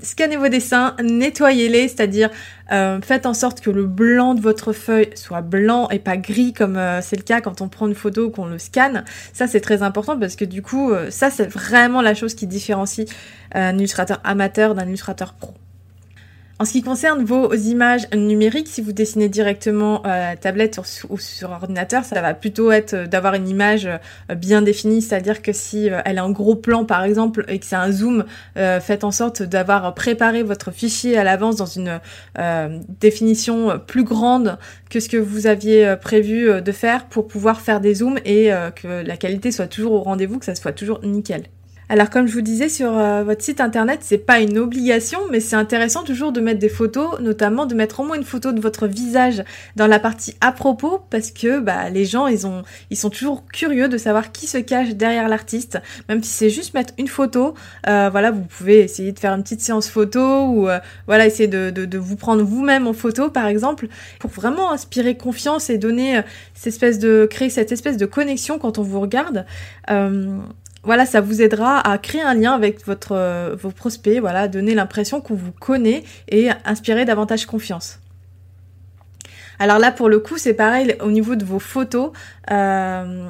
scannez 0.00 0.36
vos 0.36 0.48
dessins, 0.48 0.94
nettoyez-les, 1.02 1.88
c'est-à-dire 1.88 2.30
faites 2.68 3.26
en 3.26 3.34
sorte 3.34 3.60
que 3.60 3.70
le 3.70 3.86
blanc 3.86 4.34
de 4.34 4.40
votre 4.40 4.72
feuille 4.72 5.10
soit 5.14 5.40
blanc 5.40 5.88
et 5.90 5.98
pas 5.98 6.16
gris 6.16 6.52
comme 6.52 6.78
c'est 7.00 7.16
le 7.16 7.22
cas 7.22 7.40
quand 7.40 7.60
on 7.62 7.68
prend 7.68 7.86
une 7.86 7.94
photo 7.94 8.30
qu'on 8.30 8.46
le 8.46 8.58
scanne. 8.58 9.04
Ça 9.32 9.46
c'est 9.46 9.60
très 9.60 9.82
important 9.82 10.18
parce 10.18 10.36
que 10.36 10.44
du 10.44 10.62
coup 10.62 10.92
ça 11.10 11.30
c'est 11.30 11.46
vraiment 11.46 12.02
la 12.02 12.14
chose 12.14 12.34
qui 12.34 12.46
différencie 12.46 13.08
un 13.52 13.76
illustrateur 13.78 14.20
amateur 14.24 14.74
d'un 14.74 14.86
illustrateur 14.86 15.32
pro. 15.32 15.54
En 16.58 16.64
ce 16.64 16.72
qui 16.72 16.80
concerne 16.80 17.22
vos 17.22 17.52
images 17.52 18.08
numériques, 18.14 18.68
si 18.68 18.80
vous 18.80 18.92
dessinez 18.92 19.28
directement 19.28 20.00
euh, 20.06 20.32
tablette 20.40 20.80
ou 21.10 21.18
sur 21.18 21.50
ordinateur, 21.50 22.02
ça 22.06 22.22
va 22.22 22.32
plutôt 22.32 22.72
être 22.72 22.94
euh, 22.94 23.06
d'avoir 23.06 23.34
une 23.34 23.46
image 23.46 23.84
euh, 23.84 24.34
bien 24.34 24.62
définie, 24.62 25.02
c'est-à-dire 25.02 25.42
que 25.42 25.52
si 25.52 25.90
elle 26.06 26.16
est 26.16 26.20
en 26.20 26.30
gros 26.30 26.54
plan 26.56 26.86
par 26.86 27.04
exemple 27.04 27.44
et 27.48 27.58
que 27.58 27.66
c'est 27.66 27.76
un 27.76 27.92
zoom, 27.92 28.24
faites 28.54 29.04
en 29.04 29.10
sorte 29.10 29.42
d'avoir 29.42 29.94
préparé 29.94 30.42
votre 30.42 30.70
fichier 30.70 31.18
à 31.18 31.24
l'avance 31.24 31.56
dans 31.56 31.66
une 31.66 32.00
définition 33.00 33.78
plus 33.86 34.04
grande 34.04 34.58
que 34.90 35.00
ce 35.00 35.08
que 35.08 35.16
vous 35.16 35.46
aviez 35.46 35.94
prévu 36.00 36.62
de 36.62 36.72
faire 36.72 37.06
pour 37.06 37.28
pouvoir 37.28 37.60
faire 37.60 37.80
des 37.80 37.96
zooms 37.96 38.18
et 38.24 38.50
que 38.74 39.02
la 39.02 39.16
qualité 39.16 39.52
soit 39.52 39.66
toujours 39.66 39.92
au 39.92 40.00
rendez-vous, 40.02 40.38
que 40.38 40.44
ça 40.44 40.54
soit 40.54 40.72
toujours 40.72 41.00
nickel. 41.02 41.44
Alors 41.88 42.10
comme 42.10 42.26
je 42.26 42.32
vous 42.32 42.40
disais 42.40 42.68
sur 42.68 42.98
euh, 42.98 43.22
votre 43.22 43.42
site 43.42 43.60
internet, 43.60 44.00
c'est 44.02 44.18
pas 44.18 44.40
une 44.40 44.58
obligation, 44.58 45.20
mais 45.30 45.38
c'est 45.38 45.54
intéressant 45.54 46.02
toujours 46.02 46.32
de 46.32 46.40
mettre 46.40 46.58
des 46.58 46.68
photos, 46.68 47.20
notamment 47.20 47.64
de 47.64 47.76
mettre 47.76 48.00
au 48.00 48.04
moins 48.04 48.16
une 48.16 48.24
photo 48.24 48.50
de 48.50 48.60
votre 48.60 48.88
visage 48.88 49.44
dans 49.76 49.86
la 49.86 50.00
partie 50.00 50.34
à 50.40 50.50
propos, 50.50 51.00
parce 51.10 51.30
que 51.30 51.60
bah, 51.60 51.88
les 51.88 52.04
gens 52.04 52.26
ils 52.26 52.44
ont 52.44 52.64
ils 52.90 52.96
sont 52.96 53.08
toujours 53.08 53.46
curieux 53.46 53.88
de 53.88 53.98
savoir 53.98 54.32
qui 54.32 54.48
se 54.48 54.58
cache 54.58 54.96
derrière 54.96 55.28
l'artiste, 55.28 55.78
même 56.08 56.24
si 56.24 56.30
c'est 56.30 56.50
juste 56.50 56.74
mettre 56.74 56.92
une 56.98 57.06
photo. 57.06 57.54
Euh, 57.86 58.08
voilà, 58.10 58.32
vous 58.32 58.42
pouvez 58.42 58.80
essayer 58.80 59.12
de 59.12 59.18
faire 59.20 59.32
une 59.34 59.44
petite 59.44 59.60
séance 59.60 59.88
photo 59.88 60.46
ou 60.46 60.68
euh, 60.68 60.80
voilà 61.06 61.24
essayer 61.24 61.48
de, 61.48 61.70
de, 61.70 61.84
de 61.84 61.98
vous 61.98 62.16
prendre 62.16 62.42
vous-même 62.42 62.88
en 62.88 62.94
photo 62.94 63.30
par 63.30 63.46
exemple, 63.46 63.86
pour 64.18 64.30
vraiment 64.30 64.72
inspirer 64.72 65.16
confiance 65.16 65.70
et 65.70 65.78
donner 65.78 66.20
cette 66.52 66.66
espèce 66.66 66.98
de 66.98 67.28
créer 67.30 67.48
cette 67.48 67.70
espèce 67.70 67.96
de 67.96 68.06
connexion 68.06 68.58
quand 68.58 68.78
on 68.78 68.82
vous 68.82 68.98
regarde 69.00 69.46
voilà, 70.86 71.04
ça 71.04 71.20
vous 71.20 71.42
aidera 71.42 71.80
à 71.80 71.98
créer 71.98 72.22
un 72.22 72.34
lien 72.34 72.52
avec 72.52 72.78
euh, 73.10 73.56
vos 73.60 73.70
prospects, 73.70 74.20
voilà, 74.20 74.46
donner 74.46 74.72
l'impression 74.72 75.20
qu'on 75.20 75.34
vous 75.34 75.50
connaît 75.50 76.04
et 76.28 76.48
inspirer 76.64 77.04
davantage 77.04 77.44
confiance. 77.44 77.98
Alors 79.58 79.80
là, 79.80 79.90
pour 79.90 80.08
le 80.08 80.20
coup, 80.20 80.38
c'est 80.38 80.54
pareil 80.54 80.96
au 81.00 81.10
niveau 81.10 81.34
de 81.34 81.44
vos 81.44 81.58
photos. 81.58 82.12
Euh, 82.52 83.28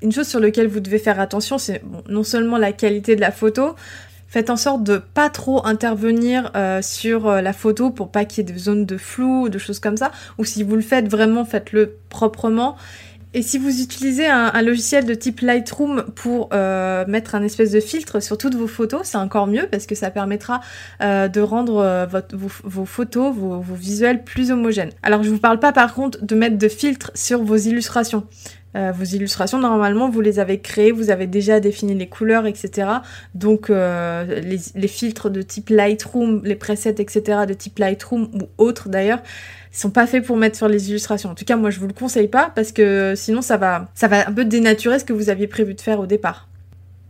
une 0.00 0.12
chose 0.12 0.28
sur 0.28 0.38
laquelle 0.38 0.68
vous 0.68 0.78
devez 0.78 1.00
faire 1.00 1.18
attention, 1.18 1.58
c'est 1.58 1.82
non 2.08 2.22
seulement 2.22 2.56
la 2.56 2.70
qualité 2.72 3.16
de 3.16 3.20
la 3.20 3.32
photo, 3.32 3.74
Faites 4.28 4.50
en 4.50 4.56
sorte 4.56 4.82
de 4.82 4.98
pas 4.98 5.30
trop 5.30 5.64
intervenir 5.64 6.50
euh, 6.56 6.82
sur 6.82 7.30
la 7.30 7.52
photo 7.52 7.90
pour 7.90 8.10
pas 8.10 8.24
qu'il 8.24 8.44
y 8.44 8.50
ait 8.50 8.52
de 8.52 8.58
zones 8.58 8.84
de 8.84 8.98
flou 8.98 9.44
ou 9.44 9.48
de 9.48 9.56
choses 9.56 9.78
comme 9.78 9.96
ça. 9.96 10.10
Ou 10.36 10.44
si 10.44 10.64
vous 10.64 10.74
le 10.74 10.82
faites 10.82 11.08
vraiment, 11.08 11.44
faites-le 11.44 11.96
proprement. 12.10 12.76
Et 13.36 13.42
si 13.42 13.58
vous 13.58 13.82
utilisez 13.82 14.26
un, 14.26 14.62
logiciel 14.62 15.04
de 15.04 15.12
type 15.12 15.40
Lightroom 15.40 16.06
pour 16.14 16.48
euh, 16.54 17.04
mettre 17.06 17.34
un 17.34 17.42
espèce 17.42 17.70
de 17.70 17.80
filtre 17.80 18.20
sur 18.20 18.38
toutes 18.38 18.54
vos 18.54 18.66
photos, 18.66 19.02
c'est 19.04 19.18
encore 19.18 19.46
mieux 19.46 19.68
parce 19.70 19.84
que 19.84 19.94
ça 19.94 20.10
permettra 20.10 20.62
de 21.00 21.40
rendre 21.40 22.08
vos, 22.32 22.86
photos, 22.86 23.34
vos, 23.34 23.60
visuels 23.74 24.24
plus 24.24 24.50
homogènes. 24.50 24.90
Alors 25.02 25.22
je 25.22 25.28
vous 25.28 25.38
parle 25.38 25.58
pas 25.58 25.72
par 25.72 25.92
contre 25.92 26.24
de 26.24 26.34
mettre 26.34 26.56
de 26.56 26.68
filtre 26.68 27.10
sur 27.14 27.42
vos 27.42 27.56
illustrations. 27.56 28.26
Euh, 28.76 28.92
vos 28.92 29.04
illustrations, 29.04 29.58
normalement, 29.58 30.10
vous 30.10 30.20
les 30.20 30.38
avez 30.38 30.60
créées, 30.60 30.92
vous 30.92 31.10
avez 31.10 31.26
déjà 31.26 31.60
défini 31.60 31.94
les 31.94 32.08
couleurs, 32.08 32.46
etc. 32.46 32.88
Donc, 33.34 33.70
euh, 33.70 34.40
les, 34.42 34.88
filtres 34.88 35.30
de 35.30 35.40
type 35.40 35.70
Lightroom, 35.70 36.42
les 36.44 36.56
presets, 36.56 36.96
etc. 36.98 37.40
de 37.48 37.54
type 37.54 37.78
Lightroom 37.78 38.28
ou 38.34 38.48
autres 38.58 38.90
d'ailleurs, 38.90 39.22
sont 39.80 39.90
pas 39.90 40.06
faits 40.06 40.24
pour 40.24 40.36
mettre 40.36 40.56
sur 40.56 40.68
les 40.68 40.90
illustrations. 40.90 41.30
En 41.30 41.34
tout 41.34 41.44
cas, 41.44 41.56
moi, 41.56 41.70
je 41.70 41.80
vous 41.80 41.86
le 41.86 41.92
conseille 41.92 42.28
pas 42.28 42.50
parce 42.54 42.72
que 42.72 43.14
sinon, 43.16 43.42
ça 43.42 43.56
va, 43.56 43.88
ça 43.94 44.08
va 44.08 44.28
un 44.28 44.32
peu 44.32 44.44
dénaturer 44.44 44.98
ce 44.98 45.04
que 45.04 45.12
vous 45.12 45.28
aviez 45.28 45.46
prévu 45.46 45.74
de 45.74 45.80
faire 45.80 46.00
au 46.00 46.06
départ. 46.06 46.48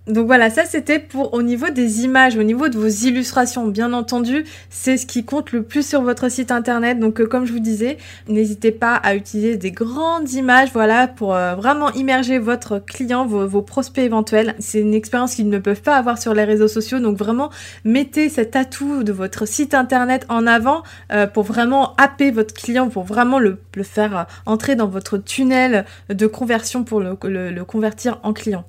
Donc 0.07 0.27
voilà, 0.27 0.51
ça 0.51 0.65
c'était 0.65 1.01
pour 1.01 1.35
au 1.35 1.43
niveau 1.43 1.69
des 1.71 2.05
images, 2.05 2.37
au 2.37 2.45
niveau 2.45 2.69
de 2.69 2.79
vos 2.79 2.87
illustrations. 2.87 3.67
Bien 3.67 3.93
entendu, 3.93 4.45
c'est 4.71 4.97
ce 4.97 5.05
qui 5.05 5.25
compte 5.25 5.51
le 5.51 5.65
plus 5.65 5.85
sur 5.85 6.03
votre 6.03 6.31
site 6.31 6.53
internet. 6.53 7.01
Donc 7.01 7.21
euh, 7.21 7.27
comme 7.27 7.45
je 7.45 7.53
vous 7.53 7.59
disais, 7.59 7.99
n'hésitez 8.29 8.71
pas 8.71 8.95
à 8.95 9.17
utiliser 9.17 9.57
des 9.57 9.73
grandes 9.73 10.31
images, 10.31 10.69
voilà, 10.73 11.09
pour 11.09 11.35
euh, 11.35 11.57
vraiment 11.57 11.91
immerger 11.95 12.39
votre 12.39 12.79
client, 12.79 13.27
vos, 13.27 13.63
prospects 13.63 14.05
éventuels. 14.05 14.55
C'est 14.61 14.81
une 14.81 14.95
expérience 14.95 15.35
qu'ils 15.35 15.49
ne 15.49 15.59
peuvent 15.59 15.83
pas 15.83 15.97
avoir 15.97 16.23
sur 16.23 16.35
les 16.35 16.45
réseaux 16.45 16.69
sociaux. 16.69 17.01
Donc 17.01 17.19
vraiment, 17.19 17.51
mettez 17.85 18.29
cet 18.29 18.55
atout 18.55 19.03
de 19.03 19.11
votre 19.11 19.45
site 19.45 19.75
internet 19.75 20.25
en 20.29 20.47
avant 20.47 20.85
euh, 21.13 21.27
pour 21.27 21.43
vraiment 21.43 21.97
happer 21.97 22.31
votre 22.31 22.55
client, 22.55 22.91
pour 22.91 23.03
vraiment 23.03 23.41
le, 23.41 23.59
faire 23.83 24.27
entrer 24.47 24.77
dans 24.77 24.87
votre 24.87 25.19
tunnel 25.19 25.85
de 26.09 26.27
conversion 26.29 26.85
pour 26.85 27.01
le 27.01 27.65
convertir 27.65 28.21
en 28.23 28.33
client. 28.33 28.65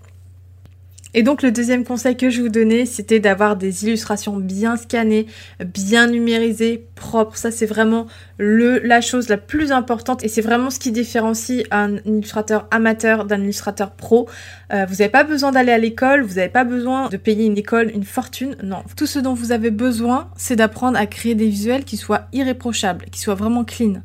Et 1.18 1.24
donc 1.24 1.42
le 1.42 1.52
deuxième 1.52 1.84
conseil 1.84 2.16
que 2.16 2.30
je 2.30 2.44
vous 2.44 2.50
donnais, 2.50 2.86
c'était 2.86 3.20
d'avoir 3.20 3.56
des 3.56 3.86
illustrations 3.86 4.38
bien 4.38 4.78
scannées, 4.78 5.26
bien 5.66 6.06
numérisées, 6.06 6.86
propres. 6.94 7.38
Ça 7.38 7.50
c'est 7.50 7.66
vraiment 7.66 8.06
la 8.38 9.02
chose 9.02 9.28
la 9.28 9.38
plus 9.38 9.72
importante 9.72 10.24
et 10.24 10.28
c'est 10.28 10.42
vraiment 10.42 10.70
ce 10.70 10.78
qui 10.78 10.92
différencie 10.92 11.66
un 11.72 11.96
illustrateur 12.06 12.68
amateur 12.70 13.26
d'un 13.26 13.42
illustrateur 13.42 13.94
pro. 13.94 14.30
Euh, 14.72 14.86
vous 14.86 14.98
n'avez 14.98 15.10
pas 15.10 15.24
besoin 15.24 15.52
d'aller 15.52 15.72
à 15.72 15.80
l'école, 15.80 16.22
vous 16.22 16.36
n'avez 16.36 16.50
pas 16.50 16.66
besoin 16.66 17.10
de 17.10 17.18
payer 17.18 17.48
une 17.48 17.58
école, 17.58 17.90
une 17.96 18.04
fortune. 18.04 18.56
Non, 18.62 18.84
tout 18.96 19.08
ce 19.08 19.18
dont 19.18 19.34
vous 19.34 19.52
avez 19.52 19.72
besoin, 19.72 20.30
c'est 20.38 20.56
d'apprendre 20.56 21.00
à 21.00 21.08
créer 21.08 21.34
des 21.34 21.48
visuels 21.48 21.84
qui 21.84 21.98
soient 21.98 22.28
irréprochables, 22.32 23.06
qui 23.06 23.20
soient 23.20 23.34
vraiment 23.34 23.64
clean. 23.64 24.04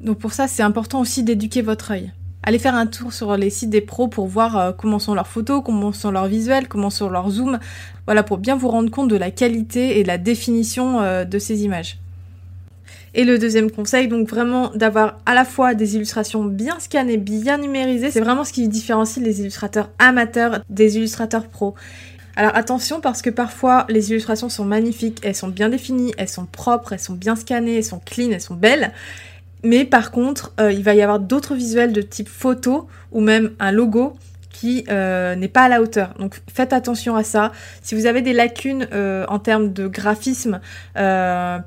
Donc 0.00 0.18
pour 0.18 0.32
ça, 0.32 0.48
c'est 0.48 0.64
important 0.64 1.00
aussi 1.00 1.22
d'éduquer 1.22 1.62
votre 1.62 1.92
œil 1.92 2.10
allez 2.44 2.58
faire 2.58 2.74
un 2.74 2.86
tour 2.86 3.12
sur 3.12 3.36
les 3.36 3.50
sites 3.50 3.70
des 3.70 3.80
pros 3.80 4.06
pour 4.06 4.26
voir 4.26 4.56
euh, 4.56 4.72
comment 4.72 4.98
sont 4.98 5.14
leurs 5.14 5.26
photos, 5.26 5.62
comment 5.64 5.92
sont 5.92 6.10
leurs 6.10 6.26
visuels, 6.26 6.68
comment 6.68 6.90
sont 6.90 7.08
leurs 7.08 7.30
zooms. 7.30 7.58
Voilà, 8.06 8.22
pour 8.22 8.38
bien 8.38 8.54
vous 8.54 8.68
rendre 8.68 8.90
compte 8.90 9.08
de 9.08 9.16
la 9.16 9.30
qualité 9.30 9.98
et 9.98 10.02
de 10.02 10.08
la 10.08 10.18
définition 10.18 11.00
euh, 11.00 11.24
de 11.24 11.38
ces 11.38 11.64
images. 11.64 11.98
Et 13.14 13.24
le 13.24 13.38
deuxième 13.38 13.70
conseil, 13.70 14.08
donc 14.08 14.28
vraiment 14.28 14.70
d'avoir 14.74 15.18
à 15.24 15.34
la 15.34 15.44
fois 15.44 15.74
des 15.74 15.94
illustrations 15.96 16.44
bien 16.44 16.80
scannées, 16.80 17.16
bien 17.16 17.58
numérisées. 17.58 18.10
C'est 18.10 18.20
vraiment 18.20 18.44
ce 18.44 18.52
qui 18.52 18.68
différencie 18.68 19.24
les 19.24 19.40
illustrateurs 19.40 19.90
amateurs 19.98 20.60
des 20.68 20.96
illustrateurs 20.96 21.46
pros. 21.46 21.74
Alors 22.36 22.56
attention 22.56 23.00
parce 23.00 23.22
que 23.22 23.30
parfois 23.30 23.86
les 23.88 24.10
illustrations 24.10 24.48
sont 24.48 24.64
magnifiques, 24.64 25.20
elles 25.22 25.36
sont 25.36 25.48
bien 25.48 25.68
définies, 25.68 26.12
elles 26.18 26.28
sont 26.28 26.46
propres, 26.46 26.92
elles 26.92 26.98
sont 26.98 27.14
bien 27.14 27.36
scannées, 27.36 27.76
elles 27.76 27.84
sont 27.84 28.00
clean, 28.04 28.30
elles 28.32 28.40
sont 28.40 28.56
belles. 28.56 28.92
Mais 29.64 29.86
par 29.86 30.10
contre, 30.10 30.52
euh, 30.60 30.70
il 30.70 30.84
va 30.84 30.94
y 30.94 31.02
avoir 31.02 31.18
d'autres 31.18 31.54
visuels 31.54 31.92
de 31.92 32.02
type 32.02 32.28
photo 32.28 32.86
ou 33.10 33.20
même 33.20 33.52
un 33.58 33.72
logo 33.72 34.12
qui 34.50 34.84
euh, 34.88 35.34
n'est 35.34 35.48
pas 35.48 35.62
à 35.62 35.68
la 35.68 35.82
hauteur. 35.82 36.14
Donc 36.18 36.40
faites 36.52 36.72
attention 36.72 37.16
à 37.16 37.24
ça. 37.24 37.50
Si 37.82 37.96
vous 37.96 38.06
avez 38.06 38.22
des 38.22 38.32
lacunes 38.32 38.86
euh, 38.92 39.24
en 39.28 39.40
termes 39.40 39.72
de 39.72 39.88
graphisme 39.88 40.60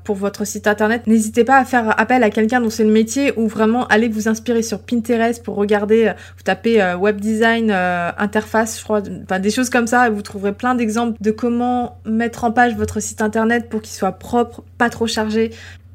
pour 0.04 0.16
votre 0.16 0.46
site 0.46 0.66
internet, 0.66 1.06
n'hésitez 1.06 1.44
pas 1.44 1.58
à 1.58 1.64
faire 1.66 2.00
appel 2.00 2.22
à 2.22 2.30
quelqu'un 2.30 2.62
dont 2.62 2.70
c'est 2.70 2.84
le 2.84 2.92
métier 2.92 3.32
ou 3.36 3.46
vraiment 3.46 3.86
allez 3.88 4.08
vous 4.08 4.26
inspirer 4.26 4.62
sur 4.62 4.78
Pinterest 4.78 5.42
pour 5.42 5.56
regarder, 5.56 6.12
vous 6.36 6.42
tapez 6.44 6.82
web 6.94 7.20
design, 7.20 7.70
interface, 7.70 8.78
je 8.78 8.84
crois, 8.84 9.02
enfin 9.24 9.38
des 9.38 9.50
choses 9.50 9.68
comme 9.68 9.86
ça 9.86 10.06
et 10.06 10.10
vous 10.10 10.22
trouverez 10.22 10.52
plein 10.52 10.74
d'exemples 10.74 11.18
de 11.20 11.30
comment 11.30 11.98
mettre 12.06 12.44
en 12.44 12.52
page 12.52 12.74
votre 12.74 13.00
site 13.00 13.20
internet 13.20 13.68
pour 13.68 13.82
qu'il 13.82 13.94
soit 13.94 14.12
propre, 14.12 14.62
pas 14.78 14.88
trop 14.88 15.06
chargé, 15.06 15.50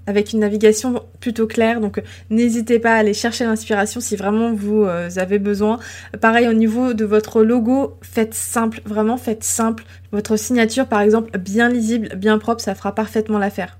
avec 0.08 0.34
une 0.34 0.40
navigation 0.40 1.04
plutôt 1.20 1.48
claire. 1.48 1.80
Donc 1.80 2.02
n'hésitez 2.30 2.80
pas 2.80 2.94
à 2.94 2.98
aller 2.98 3.14
chercher 3.14 3.46
l'inspiration 3.46 4.00
si 4.02 4.16
vraiment 4.16 4.54
vous 4.54 4.84
euh, 4.84 5.10
avez 5.18 5.40
besoin. 5.40 5.80
Pareil 6.22 6.48
au 6.48 6.54
niveau 6.54 6.94
de 6.94 7.06
votre 7.06 7.44
logo, 7.44 7.98
faites 8.02 8.34
simple, 8.34 8.82
vraiment 8.86 9.18
faites 9.18 9.44
simple. 9.44 9.84
Votre 10.12 10.36
signature 10.36 10.88
par 10.88 11.02
exemple 11.02 11.38
bien 11.38 11.70
lisible, 11.70 12.16
bien 12.16 12.38
propre, 12.38 12.62
ça 12.62 12.76
fera 12.76 12.94
parfaitement 12.94 13.38
l'affaire. 13.38 13.78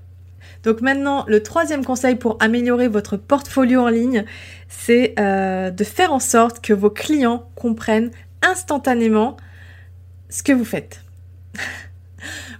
Donc 0.62 0.80
maintenant, 0.80 1.24
le 1.28 1.42
troisième 1.42 1.84
conseil 1.84 2.14
pour 2.14 2.38
améliorer 2.40 2.88
votre 2.88 3.18
portfolio 3.18 3.80
en 3.80 3.88
ligne, 3.88 4.24
c'est 4.68 5.14
euh, 5.18 5.70
de 5.70 5.84
faire 5.84 6.12
en 6.12 6.18
sorte 6.18 6.64
que 6.64 6.72
vos 6.72 6.90
clients 6.90 7.46
comprennent 7.54 8.10
instantanément 8.42 9.36
ce 10.30 10.42
que 10.42 10.52
vous 10.52 10.64
faites. 10.64 11.02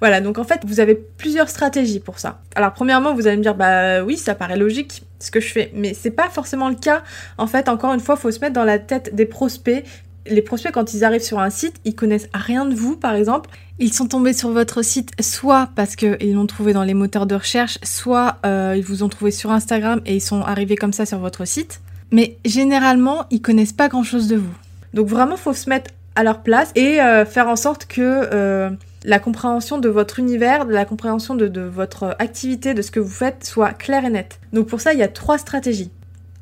Voilà, 0.01 0.21
donc 0.21 0.39
en 0.39 0.45
fait, 0.45 0.61
vous 0.67 0.81
avez 0.81 0.95
plusieurs 0.95 1.49
stratégies 1.49 2.01
pour 2.01 2.19
ça. 2.19 2.41
Alors 2.55 2.73
premièrement, 2.73 3.15
vous 3.15 3.27
allez 3.27 3.37
me 3.37 3.43
dire, 3.43 3.55
bah 3.55 4.03
oui, 4.03 4.17
ça 4.17 4.35
paraît 4.35 4.57
logique 4.57 5.05
ce 5.19 5.31
que 5.31 5.41
je 5.41 5.53
fais, 5.53 5.73
mais 5.75 5.95
c'est 5.95 6.11
pas 6.11 6.29
forcément 6.29 6.69
le 6.69 6.75
cas. 6.75 7.03
En 7.39 7.47
fait, 7.47 7.69
encore 7.69 7.93
une 7.95 8.01
fois, 8.01 8.17
il 8.19 8.21
faut 8.21 8.31
se 8.31 8.41
mettre 8.41 8.55
dans 8.55 8.65
la 8.65 8.79
tête 8.79 9.15
des 9.15 9.27
prospects. 9.27 9.85
Les 10.27 10.43
prospects, 10.43 10.73
quand 10.73 10.95
ils 10.95 11.05
arrivent 11.05 11.23
sur 11.23 11.39
un 11.39 11.51
site, 11.51 11.77
ils 11.85 11.95
connaissent 11.95 12.29
rien 12.33 12.65
de 12.65 12.75
vous, 12.75 12.97
par 12.97 13.15
exemple. 13.15 13.51
Ils 13.79 13.93
sont 13.93 14.07
tombés 14.07 14.33
sur 14.33 14.51
votre 14.51 14.83
site 14.83 15.11
soit 15.21 15.69
parce 15.75 15.97
qu'ils 15.97 16.35
l'ont 16.35 16.47
trouvé 16.47 16.73
dans 16.73 16.85
les 16.85 16.95
moteurs 16.95 17.27
de 17.27 17.35
recherche, 17.35 17.79
soit 17.83 18.37
euh, 18.47 18.75
ils 18.77 18.85
vous 18.85 19.03
ont 19.03 19.09
trouvé 19.09 19.33
sur 19.33 19.51
Instagram 19.51 20.01
et 20.07 20.15
ils 20.15 20.21
sont 20.21 20.43
arrivés 20.43 20.77
comme 20.77 20.93
ça 20.93 21.07
sur 21.07 21.19
votre 21.19 21.45
site. 21.45 21.81
Mais 22.13 22.39
généralement, 22.45 23.25
ils 23.31 23.43
connaissent 23.43 23.73
pas 23.73 23.89
grand-chose 23.89 24.29
de 24.29 24.37
vous. 24.37 24.55
Donc 24.93 25.09
vraiment, 25.09 25.37
faut 25.37 25.53
se 25.53 25.69
mettre 25.69 25.91
à 26.15 26.23
leur 26.23 26.43
place 26.43 26.71
et 26.77 27.01
euh, 27.01 27.25
faire 27.25 27.49
en 27.49 27.57
sorte 27.57 27.87
que 27.87 28.29
euh, 28.33 28.71
la 29.05 29.19
compréhension 29.19 29.79
de 29.79 29.89
votre 29.89 30.19
univers, 30.19 30.67
de 30.67 30.73
la 30.73 30.85
compréhension 30.85 31.35
de, 31.35 31.61
votre 31.61 32.17
activité, 32.19 32.75
de 32.75 32.83
ce 32.83 32.91
que 32.91 33.01
vous 33.01 33.11
faites, 33.11 33.45
soit 33.45 33.73
claire 33.73 34.05
et 34.05 34.11
nette. 34.11 34.41
Donc 34.53 34.67
pour 34.67 34.81
ça, 34.81 34.93
il 34.93 34.99
y 34.99 35.03
a 35.03 35.09
trois 35.09 35.39
stratégies. 35.39 35.91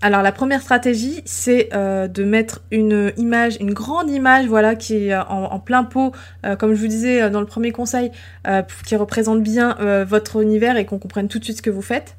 Alors 0.00 0.22
la 0.22 0.32
première 0.32 0.62
stratégie, 0.62 1.22
c'est 1.24 1.68
euh, 1.74 2.08
de 2.08 2.24
mettre 2.24 2.60
une 2.72 3.12
image, 3.16 3.56
une 3.60 3.72
grande 3.72 4.10
image, 4.10 4.46
voilà, 4.46 4.74
qui 4.74 5.08
est 5.08 5.14
en, 5.14 5.58
plein 5.60 5.84
pot, 5.84 6.12
euh, 6.44 6.56
comme 6.56 6.74
je 6.74 6.80
vous 6.80 6.88
disais 6.88 7.22
euh, 7.22 7.30
dans 7.30 7.40
le 7.40 7.46
premier 7.46 7.70
conseil, 7.70 8.10
qui 8.84 8.96
représente 8.96 9.42
bien 9.42 9.76
votre 10.04 10.42
univers 10.42 10.76
et 10.76 10.84
qu'on 10.84 10.98
comprenne 10.98 11.28
tout 11.28 11.38
de 11.38 11.44
suite 11.44 11.58
ce 11.58 11.62
que 11.62 11.70
vous 11.70 11.82
faites. 11.82 12.16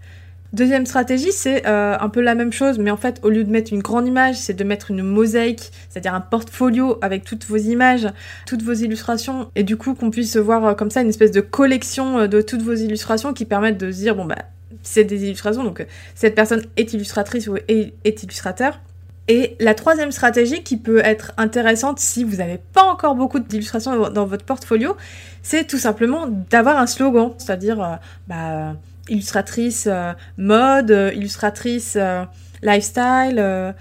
Deuxième 0.53 0.86
stratégie, 0.86 1.31
c'est 1.31 1.65
euh, 1.65 1.98
un 2.00 2.10
peu 2.10 2.22
la 2.22 2.36
même 2.36 2.53
chose, 2.53 2.77
mais 2.77 2.91
en 2.91 2.98
fait, 2.98 3.19
au 3.24 3.29
lieu 3.31 3.43
de 3.43 3.50
mettre 3.50 3.74
une 3.74 3.81
grande 3.81 4.05
image, 4.05 4.36
c'est 4.36 4.53
de 4.53 4.63
mettre 4.63 4.91
une 4.91 5.01
mosaïque, 5.01 5.72
c'est-à-dire 5.89 6.13
un 6.13 6.22
portfolio 6.22 7.00
avec 7.01 7.24
toutes 7.25 7.45
vos 7.45 7.57
images, 7.57 8.07
toutes 8.45 8.62
vos 8.62 8.74
illustrations, 8.74 9.50
et 9.55 9.63
du 9.63 9.77
coup 9.77 9.95
qu'on 9.95 10.12
puisse 10.12 10.38
voir 10.38 10.63
euh, 10.63 10.74
comme 10.75 10.91
ça 10.91 11.01
une 11.01 11.10
espèce 11.10 11.31
de 11.31 11.41
collection 11.41 12.19
euh, 12.19 12.27
de 12.27 12.43
toutes 12.43 12.62
vos 12.62 12.75
illustrations 12.75 13.33
qui 13.33 13.45
permettent 13.45 13.79
de 13.79 13.91
se 13.91 13.98
dire, 13.98 14.15
bon 14.15 14.25
bah, 14.25 14.36
c'est 14.83 15.05
des 15.05 15.24
illustrations, 15.24 15.63
donc 15.63 15.88
cette 16.13 16.36
personne 16.36 16.62
est 16.77 16.93
illustratrice 16.93 17.48
ou 17.48 17.55
est, 17.67 17.95
est 18.03 18.22
illustrateur. 18.22 18.79
Et 19.27 19.55
la 19.60 19.74
troisième 19.74 20.12
stratégie 20.12 20.62
qui 20.62 20.77
peut 20.77 21.00
être 21.03 21.31
intéressante 21.38 21.98
si 21.98 22.24
vous 22.24 22.36
n'avez 22.36 22.60
pas 22.74 22.83
encore 22.83 23.15
beaucoup 23.15 23.39
d'illustrations 23.39 24.10
dans 24.12 24.25
votre 24.27 24.45
portfolio, 24.45 24.98
c'est 25.41 25.65
tout 25.65 25.79
simplement 25.79 26.27
d'avoir 26.27 26.77
un 26.77 26.86
slogan, 26.86 27.31
c'est-à-dire, 27.39 28.00
bah 28.27 28.75
illustratrice 29.10 29.88
euh, 29.89 30.13
mode, 30.38 30.91
euh, 30.91 31.12
illustratrice 31.13 31.98
euh, 32.00 32.24
lifestyle, 32.62 33.74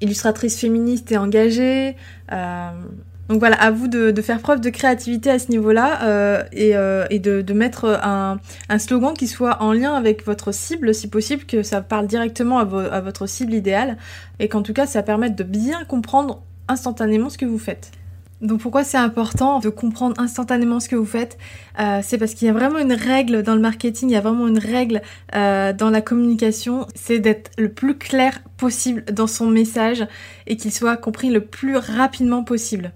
illustratrice 0.00 0.58
féministe 0.58 1.12
et 1.12 1.18
engagée. 1.18 1.94
donc 2.30 3.38
voilà, 3.38 3.56
à 3.56 3.70
vous 3.70 3.86
de, 3.86 4.22
faire 4.22 4.40
preuve 4.40 4.60
de 4.60 4.70
créativité 4.70 5.30
à 5.30 5.38
ce 5.38 5.50
niveau-là 5.50 6.46
et, 6.52 6.72
de, 7.18 7.52
mettre 7.52 8.00
un, 8.02 8.38
slogan 8.78 9.12
qui 9.12 9.26
soit 9.26 9.62
en 9.62 9.74
lien 9.74 9.92
avec 9.92 10.24
votre 10.24 10.52
cible, 10.52 10.94
si 10.94 11.08
possible, 11.08 11.44
que 11.44 11.62
ça 11.62 11.82
parle 11.82 12.06
directement 12.06 12.60
à, 12.60 12.62
à 12.62 13.00
votre 13.02 13.26
cible 13.26 13.52
idéale 13.52 13.98
et 14.38 14.48
qu'en 14.48 14.62
tout 14.62 14.72
cas 14.72 14.86
ça 14.86 15.02
permette 15.02 15.36
de 15.36 15.44
bien 15.44 15.84
comprendre 15.84 16.42
instantanément 16.68 17.28
ce 17.28 17.36
que 17.36 17.44
vous 17.44 17.58
faites. 17.58 17.92
Donc 18.40 18.60
pourquoi 18.60 18.84
c'est 18.84 18.96
important 18.96 19.58
de 19.58 19.68
comprendre 19.68 20.18
instantanément 20.18 20.80
ce 20.80 20.88
que 20.88 20.96
vous 20.96 21.04
faites 21.04 21.36
euh, 21.78 22.00
C'est 22.02 22.16
parce 22.16 22.32
qu'il 22.32 22.46
y 22.46 22.50
a 22.50 22.54
vraiment 22.54 22.78
une 22.78 22.92
règle 22.92 23.42
dans 23.42 23.54
le 23.54 23.60
marketing, 23.60 24.08
il 24.08 24.12
y 24.12 24.16
a 24.16 24.22
vraiment 24.22 24.48
une 24.48 24.58
règle 24.58 25.02
euh, 25.34 25.74
dans 25.74 25.90
la 25.90 26.00
communication, 26.00 26.86
c'est 26.94 27.18
d'être 27.18 27.50
le 27.58 27.70
plus 27.70 27.98
clair 27.98 28.40
possible 28.56 29.04
dans 29.12 29.26
son 29.26 29.46
message 29.46 30.06
et 30.46 30.56
qu'il 30.56 30.72
soit 30.72 30.96
compris 30.96 31.28
le 31.28 31.44
plus 31.44 31.76
rapidement 31.76 32.42
possible. 32.42 32.92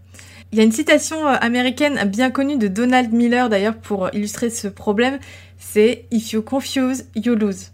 Il 0.52 0.58
y 0.58 0.60
a 0.62 0.64
une 0.64 0.72
citation 0.72 1.26
euh, 1.26 1.34
américaine 1.40 2.08
bien 2.08 2.30
connue 2.30 2.56
de 2.56 2.68
Donald 2.68 3.12
Miller 3.12 3.50
d'ailleurs 3.50 3.76
pour 3.76 4.08
illustrer 4.14 4.48
ce 4.48 4.68
problème, 4.68 5.18
c'est 5.58 6.06
If 6.10 6.32
you 6.32 6.40
confuse, 6.40 7.04
you 7.14 7.34
lose. 7.34 7.70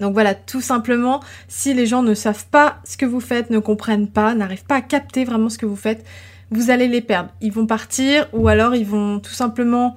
Donc 0.00 0.14
voilà, 0.14 0.34
tout 0.34 0.60
simplement, 0.60 1.20
si 1.48 1.74
les 1.74 1.86
gens 1.86 2.02
ne 2.02 2.14
savent 2.14 2.46
pas 2.46 2.78
ce 2.84 2.96
que 2.96 3.04
vous 3.04 3.20
faites, 3.20 3.50
ne 3.50 3.58
comprennent 3.58 4.08
pas, 4.08 4.34
n'arrivent 4.34 4.64
pas 4.64 4.76
à 4.76 4.80
capter 4.80 5.24
vraiment 5.24 5.48
ce 5.48 5.58
que 5.58 5.66
vous 5.66 5.76
faites, 5.76 6.04
vous 6.50 6.70
allez 6.70 6.88
les 6.88 7.00
perdre. 7.00 7.30
Ils 7.40 7.52
vont 7.52 7.66
partir 7.66 8.26
ou 8.32 8.48
alors 8.48 8.74
ils 8.74 8.86
vont 8.86 9.20
tout 9.20 9.32
simplement 9.32 9.96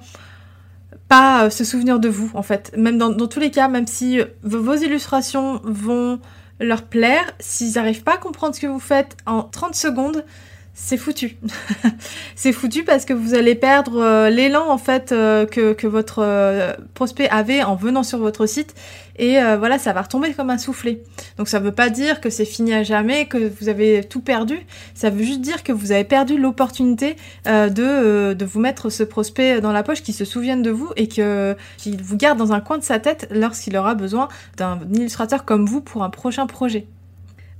pas 1.08 1.44
euh, 1.44 1.50
se 1.50 1.64
souvenir 1.64 1.98
de 1.98 2.08
vous 2.08 2.30
en 2.34 2.42
fait. 2.42 2.72
Même 2.76 2.98
dans, 2.98 3.14
tous 3.26 3.40
les 3.40 3.50
cas, 3.50 3.68
même 3.68 3.86
si 3.86 4.20
euh, 4.20 4.26
vos 4.42 4.74
illustrations 4.74 5.60
vont 5.64 6.20
leur 6.60 6.82
plaire, 6.82 7.24
s'ils 7.40 7.74
n'arrivent 7.74 8.02
pas 8.02 8.14
à 8.14 8.18
comprendre 8.18 8.54
ce 8.54 8.60
que 8.60 8.66
vous 8.66 8.80
faites 8.80 9.16
en 9.26 9.42
30 9.42 9.74
secondes, 9.74 10.24
c'est 10.74 10.96
foutu. 10.96 11.36
c'est 12.34 12.52
foutu 12.52 12.82
parce 12.82 13.04
que 13.04 13.12
vous 13.12 13.34
allez 13.34 13.54
perdre 13.54 14.00
euh, 14.00 14.30
l'élan 14.30 14.70
en 14.70 14.78
fait 14.78 15.12
euh, 15.12 15.44
que, 15.44 15.86
votre 15.86 16.20
euh, 16.20 16.72
prospect 16.94 17.28
avait 17.28 17.62
en 17.62 17.76
venant 17.76 18.02
sur 18.02 18.18
votre 18.18 18.46
site 18.46 18.74
et 19.18 19.36
voilà 19.58 19.78
ça 19.78 19.92
va 19.92 20.00
retomber 20.00 20.32
comme 20.32 20.48
un 20.48 20.56
soufflet. 20.56 21.02
Donc 21.36 21.46
ça 21.46 21.58
veut 21.58 21.70
pas 21.70 21.90
dire 21.90 22.22
que 22.22 22.30
c'est 22.30 22.46
fini 22.46 22.72
à 22.72 22.82
jamais, 22.82 23.26
que 23.26 23.52
vous 23.60 23.68
avez 23.68 24.02
tout 24.02 24.20
perdu. 24.20 24.58
Ça 24.94 25.10
veut 25.10 25.22
juste 25.22 25.42
dire 25.42 25.62
que 25.62 25.70
vous 25.70 25.92
avez 25.92 26.04
perdu 26.04 26.38
l'opportunité 26.38 27.16
de, 27.44 28.44
vous 28.44 28.58
mettre 28.58 28.88
ce 28.88 29.02
prospect 29.02 29.60
dans 29.60 29.70
la 29.70 29.82
poche 29.82 30.02
qui 30.02 30.14
se 30.14 30.24
souvienne 30.24 30.62
de 30.62 30.70
vous 30.70 30.90
et 30.96 31.08
qu'il 31.08 32.02
vous 32.02 32.16
garde 32.16 32.38
dans 32.38 32.52
un 32.54 32.60
coin 32.60 32.78
de 32.78 32.84
sa 32.84 32.98
tête 32.98 33.28
lorsqu'il 33.30 33.76
aura 33.76 33.94
besoin 33.94 34.28
d'un 34.56 34.80
illustrateur 34.90 35.44
comme 35.44 35.66
vous 35.66 35.82
pour 35.82 36.02
un 36.02 36.10
prochain 36.10 36.46
projet. 36.46 36.86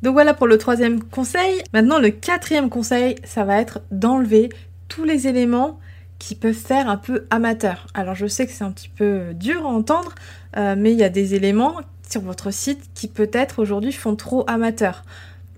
Donc 0.03 0.15
voilà 0.15 0.35
pour 0.35 0.47
le 0.47 0.59
troisième 0.59 1.03
conseil. 1.03 1.63
Maintenant, 1.73 1.99
le 1.99 2.11
quatrième 2.11 2.69
conseil, 2.69 3.17
ça 3.25 3.45
va 3.45 3.61
être 3.61 3.81
d'enlever 3.91 4.51
tous 4.89 5.05
les 5.05 5.29
éléments 5.29 5.79
qui 6.19 6.35
peuvent 6.35 6.55
faire 6.55 6.89
un 6.89 6.97
peu 6.97 7.27
amateur. 7.31 7.87
Alors 7.95 8.15
je 8.15 8.27
sais 8.27 8.47
que 8.47 8.53
c'est 8.53 8.65
un 8.65 8.71
petit 8.71 8.89
peu 8.89 9.33
dur 9.35 9.67
à 9.67 9.69
entendre, 9.69 10.15
euh, 10.57 10.75
mais 10.77 10.93
il 10.93 10.99
y 10.99 11.05
a 11.05 11.09
des 11.09 11.35
éléments 11.35 11.77
sur 12.09 12.21
votre 12.21 12.53
site 12.53 12.91
qui 12.95 13.09
peut-être 13.09 13.61
aujourd'hui 13.61 13.93
font 13.93 14.15
trop 14.17 14.45
amateur. 14.49 15.05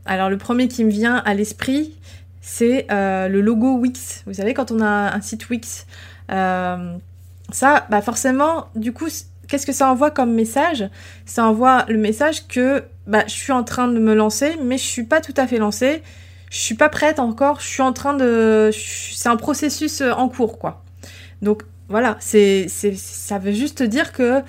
Alors 0.07 0.31
le 0.31 0.39
premier 0.39 0.69
qui 0.69 0.85
me 0.85 0.91
vient 0.91 1.17
à 1.17 1.35
l'esprit, 1.35 1.95
c'est 2.41 2.87
euh, 2.91 3.29
le 3.29 3.41
logo 3.41 3.77
Wix. 3.79 4.23
Vous 4.27 4.35
savez, 4.35 4.55
quand 4.55 4.71
on 4.71 4.81
a 4.81 5.15
un 5.15 5.21
site 5.21 5.49
Wix, 5.51 5.87
euh, 6.31 6.97
ça, 7.51 7.87
bah 7.91 8.03
forcément, 8.03 8.69
du 8.75 8.93
coup, 8.93 9.09
qu'est-ce 9.49 9.67
que 9.67 9.73
ça 9.73 9.91
envoie 9.91 10.11
comme 10.11 10.33
message? 10.33 10.89
Ça 11.27 11.47
envoie 11.47 11.85
le 11.89 11.99
message 11.99 12.47
que 12.47 12.85
bah, 13.06 13.25
je 13.26 13.32
suis 13.32 13.52
en 13.52 13.64
train 13.64 13.88
de 13.88 13.99
me 13.99 14.14
lancer, 14.14 14.56
mais 14.62 14.78
je 14.78 14.84
suis 14.84 15.04
pas 15.04 15.20
tout 15.20 15.34
à 15.37 15.46
fait 15.46 15.58
lancée. 15.58 16.02
Je 16.50 16.58
suis 16.58 16.75
pas 16.75 16.88
prête 16.88 17.18
encore. 17.18 17.61
Je 17.61 17.66
suis 17.66 17.82
en 17.82 17.92
train 17.92 18.14
de. 18.14 18.70
C'est 18.73 19.28
un 19.28 19.37
processus 19.37 20.00
euh, 20.00 20.12
en 20.12 20.28
cours, 20.28 20.58
quoi. 20.58 20.84
Donc 21.42 21.62
voilà, 21.88 22.16
c'est, 22.20 22.68
ça 22.68 23.38
veut 23.38 23.52
juste 23.52 23.82
dire 23.82 24.12
que 24.12 24.40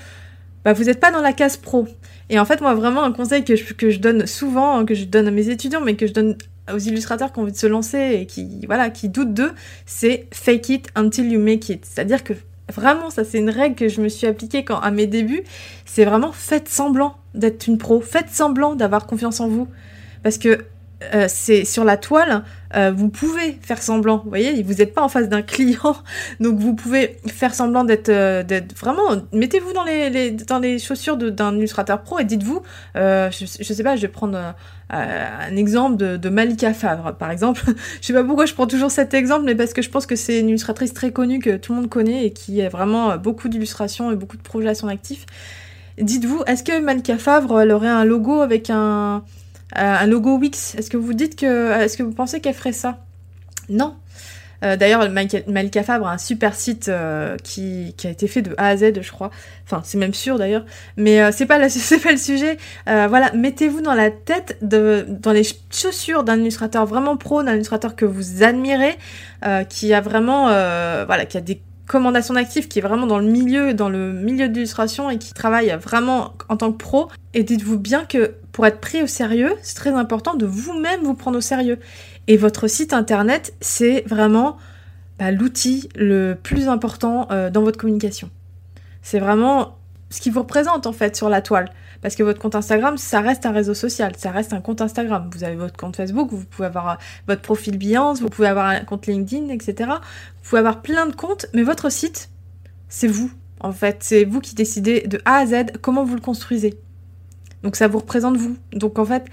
bah, 0.63 0.74
vous 0.74 0.85
n'êtes 0.85 1.00
pas 1.00 1.12
dans 1.12 1.21
la 1.21 1.33
case 1.33 1.57
pro. 1.57 1.88
Et 2.29 2.39
en 2.39 2.45
fait, 2.45 2.62
moi, 2.62 2.74
vraiment, 2.75 3.03
un 3.03 3.12
conseil 3.12 3.43
que 3.43 3.55
je, 3.55 3.74
que 3.74 3.89
je 3.89 4.00
donne 4.00 4.25
souvent, 4.25 4.79
hein, 4.79 4.85
que 4.85 4.95
je 4.95 5.05
donne 5.05 5.27
à 5.27 5.31
mes 5.31 5.50
étudiants, 5.50 5.81
mais 5.81 5.95
que 5.95 6.07
je 6.07 6.13
donne 6.13 6.38
aux 6.74 6.79
illustrateurs 6.79 7.31
qui 7.31 7.39
ont 7.39 7.43
envie 7.43 7.51
de 7.51 7.57
se 7.57 7.67
lancer 7.67 8.17
et 8.21 8.25
qui, 8.25 8.65
voilà, 8.65 8.89
qui 8.89 9.09
doutent 9.09 9.33
d'eux, 9.33 9.51
c'est 9.85 10.27
fake 10.31 10.69
it 10.69 10.88
until 10.95 11.31
you 11.31 11.39
make 11.39 11.69
it. 11.69 11.85
C'est-à-dire 11.85 12.24
que 12.24 12.33
Vraiment, 12.74 13.10
ça 13.10 13.24
c'est 13.24 13.38
une 13.38 13.50
règle 13.50 13.75
que 13.75 13.88
je 13.88 14.01
me 14.01 14.10
suis 14.10 14.27
appliquée 14.27 14.63
quand 14.63 14.79
à 14.79 14.91
mes 14.91 15.07
débuts. 15.07 15.43
C'est 15.86 16.05
vraiment 16.05 16.31
faites 16.31 16.67
semblant 16.69 17.15
d'être 17.34 17.67
une 17.67 17.77
pro, 17.77 18.01
faites 18.01 18.29
semblant 18.29 18.75
d'avoir 18.75 19.05
confiance 19.05 19.39
en 19.39 19.48
vous. 19.48 19.67
Parce 20.24 20.38
que 20.38 20.65
euh, 21.13 21.25
c'est 21.27 21.65
sur 21.65 21.83
la 21.83 21.97
toile, 21.97 22.43
euh, 22.75 22.91
vous 22.95 23.09
pouvez 23.09 23.57
faire 23.62 23.81
semblant. 23.81 24.21
Vous 24.24 24.29
voyez, 24.29 24.62
vous 24.63 24.75
n'êtes 24.75 24.93
pas 24.93 25.01
en 25.01 25.09
face 25.09 25.29
d'un 25.29 25.41
client, 25.41 25.95
donc 26.39 26.57
vous 26.59 26.74
pouvez 26.74 27.17
faire 27.27 27.53
semblant 27.53 27.83
d'être, 27.83 28.09
euh, 28.09 28.43
vraiment. 28.79 29.21
Mettez-vous 29.31 29.74
dans 29.74 29.83
les, 29.83 30.79
chaussures 30.79 31.17
d'un 31.17 31.55
illustrateur 31.55 32.01
pro 32.01 32.19
et 32.19 32.24
dites-vous, 32.24 32.62
je, 32.95 33.29
je 33.59 33.74
sais 33.74 33.83
pas, 33.83 33.95
je 33.95 34.01
vais 34.01 34.07
prendre 34.07 34.55
un 34.89 35.55
exemple 35.55 36.17
de, 36.17 36.29
Malika 36.29 36.74
Favre, 36.74 37.15
par 37.17 37.31
exemple. 37.31 37.63
je 38.01 38.05
sais 38.07 38.13
pas 38.13 38.24
pourquoi 38.24 38.45
je 38.45 38.53
prends 38.53 38.67
toujours 38.67 38.91
cet 38.91 39.13
exemple, 39.13 39.45
mais 39.45 39.55
parce 39.55 39.74
que 39.74 39.81
je 39.81 39.89
pense 39.89 40.05
que 40.05 40.15
c'est 40.15 40.39
une 40.39 40.50
illustratrice 40.50 40.93
très 40.93 41.12
connue 41.12 41.39
que 41.39 41.57
tout 41.57 41.74
le 41.74 41.81
monde 41.81 41.89
connaît 41.89 42.25
et 42.25 42.31
qui 42.31 42.62
a 42.62 42.69
vraiment 42.69 43.17
beaucoup 43.17 43.50
d'illustrations 43.50 44.12
et 44.12 44.15
beaucoup 44.15 44.38
de 44.38 44.43
projets 44.43 44.69
à 44.69 44.75
son 44.75 44.88
actif. 44.88 45.25
Dites-vous, 46.00 46.43
est-ce 46.45 46.63
que 46.63 46.79
Malika 46.81 47.17
Favre, 47.17 47.62
elle 47.62 47.71
aurait 47.71 47.88
un 47.88 48.03
logo 48.03 48.41
avec 48.41 48.69
un 48.69 49.24
un 49.74 50.05
logo 50.07 50.38
Wix. 50.38 50.75
Est-ce 50.75 50.89
que 50.89 50.98
vous 50.98 51.13
dites 51.13 51.36
que, 51.36 51.72
est-ce 51.81 51.98
que 51.98 52.03
vous 52.03 52.13
pensez 52.13 52.39
qu'elle 52.39 52.53
ferait 52.53 52.74
ça? 52.74 53.00
Non. 53.69 53.95
Euh, 54.63 54.77
d'ailleurs, 54.77 55.10
Malika 55.48 55.84
Fabre 55.84 56.07
a 56.07 56.13
un 56.13 56.17
super 56.17 56.55
site 56.55 56.88
euh, 56.88 57.38
qui, 57.43 57.93
a 58.03 58.10
été 58.10 58.27
fait 58.27 58.41
de 58.41 58.55
A 58.57 58.67
à 58.67 58.77
Z, 58.77 59.01
je 59.01 59.12
crois. 59.12 59.29
Enfin, 59.65 59.81
c'est 59.84 59.98
même 59.98 60.13
sûr 60.13 60.38
d'ailleurs. 60.38 60.65
Mais 60.98 61.31
c'est 61.31 61.46
pas, 61.46 61.59
pas 62.03 62.11
le 62.11 62.18
sujet. 62.18 62.57
voilà, 62.85 63.31
mettez-vous 63.33 63.81
dans 63.81 63.94
la 63.94 64.11
tête, 64.11 64.57
de, 64.61 65.05
dans 65.07 65.31
les 65.31 65.44
chaussures 65.72 66.24
d'un 66.24 66.40
illustrateur 66.40 66.85
vraiment 66.85 67.18
pro, 67.18 67.44
d'un 67.44 67.55
illustrateur 67.55 67.96
que 67.96 68.05
vous 68.05 68.44
admirez, 68.44 68.98
qui 69.70 69.94
a 69.94 70.01
vraiment, 70.01 70.46
voilà, 70.46 71.25
qui 71.25 71.37
a 71.37 71.42
des 71.42 71.61
commandation 71.87 72.35
active 72.35 72.68
qui 72.68 72.79
est 72.79 72.81
vraiment 72.81 73.05
dans 73.05 73.20
le 73.20 73.27
milieu, 73.27 73.74
dans 73.74 73.90
le 73.90 74.11
milieu 74.11 74.50
d'illustration 74.50 75.09
et 75.09 75.18
qui 75.18 75.33
travaille 75.33 75.75
vraiment 75.81 76.33
en 76.50 76.57
tant 76.57 76.72
que 76.72 76.77
pro. 76.77 77.09
Et 77.33 77.44
dites-vous 77.44 77.77
bien 77.77 78.05
que 78.05 78.33
pour 78.55 78.65
être 78.65 78.79
pris 78.79 79.03
au 79.03 79.07
sérieux, 79.07 79.53
c'est 79.63 79.75
très 79.75 79.89
important 79.89 80.33
de 80.33 80.46
vous-même 80.46 81.01
vous 81.03 81.13
prendre 81.13 81.37
au 81.37 81.41
sérieux. 81.41 81.77
Et 82.27 82.37
votre 82.37 82.70
site 82.70 82.94
internet, 82.94 83.53
c'est 83.59 84.05
vraiment 84.07 84.55
bah, 85.20 85.29
l'outil 85.29 85.89
le 85.98 86.37
plus 86.41 86.70
important 86.70 87.27
euh, 87.31 87.50
dans 87.50 87.63
votre 87.63 87.77
communication. 87.77 88.29
C'est 89.01 89.20
vraiment 89.20 89.77
ce 90.09 90.22
qui 90.22 90.29
vous 90.29 90.39
représente 90.39 90.87
en 90.87 90.94
fait 90.94 91.18
sur 91.18 91.27
la 91.27 91.41
toile. 91.41 91.70
Parce 92.01 92.15
que 92.15 92.24
votre 92.24 92.39
compte 92.39 92.55
Instagram, 92.55 92.98
ça 92.98 93.20
reste 93.20 93.46
un 93.46 93.51
réseau 93.51 93.74
social, 93.74 94.13
ça 94.15 94.31
reste 94.31 94.53
un 94.53 94.61
compte 94.61 94.79
Instagram. 94.79 95.29
Vous 95.35 95.44
avez 95.44 95.57
votre 95.57 95.75
compte 95.75 95.98
Facebook, 95.98 96.29
vous 96.31 96.46
pouvez 96.46 96.68
avoir 96.68 96.91
euh, 96.91 96.96
votre 97.27 97.41
profil 97.41 97.77
Behance, 97.77 98.22
vous 98.22 98.29
pouvez 98.29 98.48
avoir 98.48 98.68
un 98.68 98.79
compte 98.85 99.05
LinkedIn, 99.05 99.50
etc. 99.50 99.89
Vous 99.89 100.50
pouvez 100.50 100.59
avoir 100.59 100.81
plein 100.81 101.07
de 101.07 101.13
comptes, 101.13 101.48
mais 101.53 101.63
votre 101.63 101.91
site, 101.91 102.29
c'est 102.87 103.09
vous. 103.09 103.33
En 103.59 103.74
fait, 103.74 103.98
c'est 104.00 104.24
vous 104.24 104.39
qui 104.39 104.55
décidez 104.55 105.01
de 105.01 105.22
A 105.25 105.39
à 105.39 105.46
Z 105.46 105.74
comment 105.81 106.05
vous 106.05 106.15
le 106.15 106.22
construisez. 106.22 106.79
Donc 107.63 107.75
ça 107.75 107.87
vous 107.87 108.00
représente 108.00 108.37
vous. 108.37 108.57
Donc 108.74 109.00
en 109.00 109.05
fait, 109.05 109.25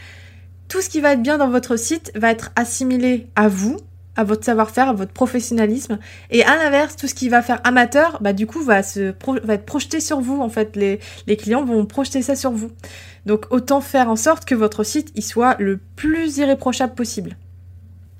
tout 0.68 0.80
ce 0.80 0.88
qui 0.88 1.00
va 1.00 1.12
être 1.12 1.22
bien 1.22 1.38
dans 1.38 1.50
votre 1.50 1.76
site 1.76 2.12
va 2.14 2.30
être 2.30 2.50
assimilé 2.56 3.26
à 3.36 3.48
vous, 3.48 3.76
à 4.16 4.24
votre 4.24 4.44
savoir-faire, 4.44 4.88
à 4.88 4.92
votre 4.92 5.12
professionnalisme. 5.12 5.98
Et 6.30 6.44
à 6.44 6.56
l'inverse, 6.56 6.96
tout 6.96 7.06
ce 7.06 7.14
qui 7.14 7.28
va 7.28 7.42
faire 7.42 7.60
amateur, 7.64 8.18
bah 8.20 8.32
du 8.32 8.46
coup 8.46 8.62
va 8.62 8.78
être 8.80 9.66
projeté 9.66 10.00
sur 10.00 10.20
vous. 10.20 10.40
En 10.40 10.48
fait, 10.48 10.76
les, 10.76 10.98
clients 11.36 11.64
vont 11.64 11.86
projeter 11.86 12.22
ça 12.22 12.36
sur 12.36 12.52
vous. 12.52 12.70
Donc 13.26 13.46
autant 13.50 13.80
faire 13.80 14.08
en 14.08 14.16
sorte 14.16 14.44
que 14.44 14.54
votre 14.54 14.84
site 14.84 15.12
il 15.14 15.22
soit 15.22 15.56
le 15.58 15.78
plus 15.96 16.38
irréprochable 16.38 16.94
possible. 16.94 17.36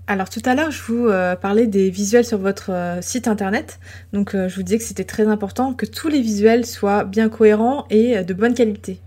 Alors 0.06 0.28
tout 0.28 0.42
à 0.44 0.54
l'heure, 0.54 0.70
je 0.70 0.82
vous 0.82 1.08
euh, 1.08 1.36
parlais 1.36 1.66
des 1.66 1.88
visuels 1.88 2.24
sur 2.24 2.38
votre 2.38 2.70
euh, 2.70 3.00
site 3.00 3.28
internet. 3.28 3.78
Donc 4.12 4.34
euh, 4.34 4.48
je 4.48 4.56
vous 4.56 4.62
disais 4.62 4.78
que 4.78 4.84
c'était 4.84 5.04
très 5.04 5.26
important 5.28 5.74
que 5.74 5.86
tous 5.86 6.08
les 6.08 6.20
visuels 6.20 6.66
soient 6.66 7.04
bien 7.04 7.28
cohérents 7.28 7.86
et 7.88 8.22
de 8.24 8.34
bonne 8.34 8.54
qualité. 8.54 9.00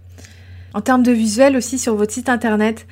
En 0.76 0.82
termes 0.82 1.02
de 1.02 1.12
visuels 1.12 1.58
aussi 1.58 1.80
sur 1.80 1.96
votre 1.96 2.14
site 2.14 2.30
internet, 2.30 2.86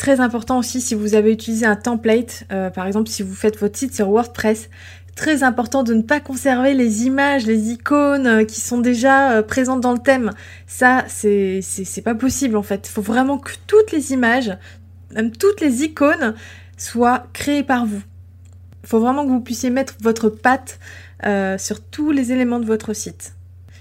Très 0.00 0.20
important 0.20 0.58
aussi 0.58 0.80
si 0.80 0.94
vous 0.94 1.14
avez 1.14 1.30
utilisé 1.30 1.66
un 1.66 1.76
template, 1.76 2.44
euh, 2.52 2.70
par 2.70 2.86
exemple 2.86 3.10
si 3.10 3.22
vous 3.22 3.34
faites 3.34 3.58
votre 3.58 3.76
site 3.76 3.94
sur 3.94 4.08
WordPress, 4.08 4.70
très 5.14 5.42
important 5.42 5.82
de 5.82 5.92
ne 5.92 6.00
pas 6.00 6.20
conserver 6.20 6.72
les 6.72 7.04
images, 7.04 7.44
les 7.44 7.68
icônes 7.68 8.26
euh, 8.26 8.44
qui 8.44 8.62
sont 8.62 8.78
déjà 8.78 9.32
euh, 9.32 9.42
présentes 9.42 9.82
dans 9.82 9.92
le 9.92 9.98
thème. 9.98 10.30
Ça, 10.66 11.04
c'est 11.06 11.60
pas 12.02 12.14
possible 12.14 12.56
en 12.56 12.62
fait. 12.62 12.88
Il 12.88 12.90
faut 12.90 13.02
vraiment 13.02 13.36
que 13.36 13.52
toutes 13.66 13.92
les 13.92 14.14
images, 14.14 14.56
même 15.14 15.32
toutes 15.32 15.60
les 15.60 15.82
icônes, 15.82 16.34
soient 16.78 17.26
créées 17.34 17.62
par 17.62 17.84
vous. 17.84 18.00
Il 18.82 18.88
faut 18.88 19.00
vraiment 19.00 19.26
que 19.26 19.30
vous 19.30 19.40
puissiez 19.40 19.68
mettre 19.68 19.96
votre 20.00 20.30
patte 20.30 20.78
sur 21.58 21.82
tous 21.82 22.10
les 22.10 22.32
éléments 22.32 22.58
de 22.58 22.64
votre 22.64 22.94
site. 22.94 23.34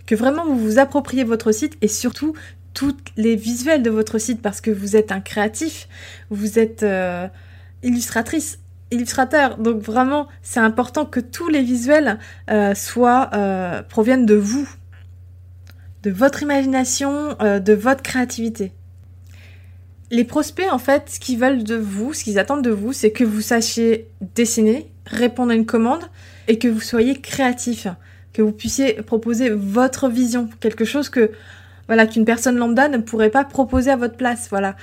Que 0.06 0.16
vraiment 0.16 0.46
vous 0.46 0.60
vous 0.60 0.80
appropriez 0.80 1.24
votre 1.24 1.54
site 1.54 1.78
et 1.82 1.88
surtout 1.88 2.34
toutes 2.74 3.10
les 3.18 3.36
visuels 3.36 3.84
de 3.84 3.90
votre 3.90 4.18
site 4.18 4.42
parce 4.42 4.62
que 4.62 4.72
vous 4.72 4.96
êtes 4.96 5.12
un 5.12 5.22
créatif, 5.22 5.88
vous 6.30 6.60
êtes 6.60 6.84
euh, 6.84 7.28
illustratrice, 7.84 8.60
illustrateur. 8.92 9.58
Donc 9.58 9.82
vraiment, 9.82 10.28
c'est 10.42 10.60
important 10.60 11.06
que 11.06 11.20
tous 11.20 11.50
les 11.50 11.62
visuels 11.62 12.20
euh, 12.50 12.76
soient 12.76 13.30
euh, 13.34 13.82
proviennent 13.84 14.26
de 14.26 14.36
vous, 14.36 14.70
de 16.04 16.12
votre 16.12 16.44
imagination, 16.44 17.36
de 17.42 17.74
votre 17.74 18.02
créativité. 18.02 18.72
Les 20.12 20.24
prospects, 20.24 20.72
en 20.72 20.80
fait, 20.80 21.10
ce 21.10 21.20
qu'ils 21.20 21.38
veulent 21.38 21.64
de 21.64 21.76
vous, 21.76 22.14
ce 22.14 22.24
qu'ils 22.24 22.40
attendent 22.40 22.64
de 22.64 22.72
vous, 22.72 22.94
c'est 22.94 23.12
que 23.12 23.24
vous 23.24 23.42
sachiez 23.42 24.08
dessiner, 24.34 24.90
répondre 25.06 25.52
à 25.52 25.56
une 25.56 25.66
commande 25.66 26.04
et 26.48 26.58
que 26.58 26.68
vous 26.68 26.80
soyez 26.80 27.20
créatif, 27.20 27.88
que 28.34 28.42
vous 28.42 28.52
puissiez 28.52 28.94
proposer 28.94 29.50
votre 29.50 30.10
vision, 30.10 30.50
quelque 30.60 30.86
chose 30.86 31.10
que 31.10 31.32
voilà, 31.90 32.06
qu'une 32.06 32.24
personne 32.24 32.56
lambda 32.56 32.88
ne 32.88 33.00
pourrait 33.00 33.32
pas 33.32 33.44
proposer 33.44 33.90
à 33.90 33.96
votre 33.96 34.16
place. 34.16 34.48
Voilà. 34.52 34.76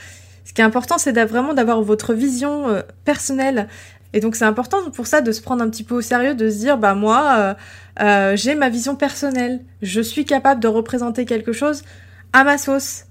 Ce 0.44 0.52
qui 0.52 0.60
est 0.60 0.64
important, 0.64 0.98
c'est 0.98 1.12
vraiment 1.24 1.54
d'avoir 1.54 1.80
votre 1.80 2.14
vision 2.14 2.68
euh, 2.68 2.82
personnelle, 3.04 3.68
Et 4.12 4.18
donc 4.18 4.34
c'est 4.34 4.44
important 4.44 4.78
pour 4.90 5.06
ça 5.06 5.20
de 5.20 5.30
se 5.30 5.40
prendre 5.40 5.62
un 5.62 5.70
petit 5.70 5.84
peu 5.84 5.94
au 5.94 6.00
sérieux, 6.00 6.34
de 6.34 6.50
se 6.50 6.58
dire 6.58 6.78
bah 6.78 6.94
moi 6.94 7.34
euh, 7.38 7.54
euh, 8.00 8.36
j'ai 8.36 8.56
ma 8.56 8.70
vision 8.70 8.96
personnelle, 8.96 9.60
je 9.82 10.00
suis 10.00 10.24
capable 10.24 10.60
de 10.60 10.68
représenter 10.68 11.26
quelque 11.26 11.52
chose 11.52 11.84
à 12.32 12.42
ma 12.42 12.58
sauce. 12.58 13.04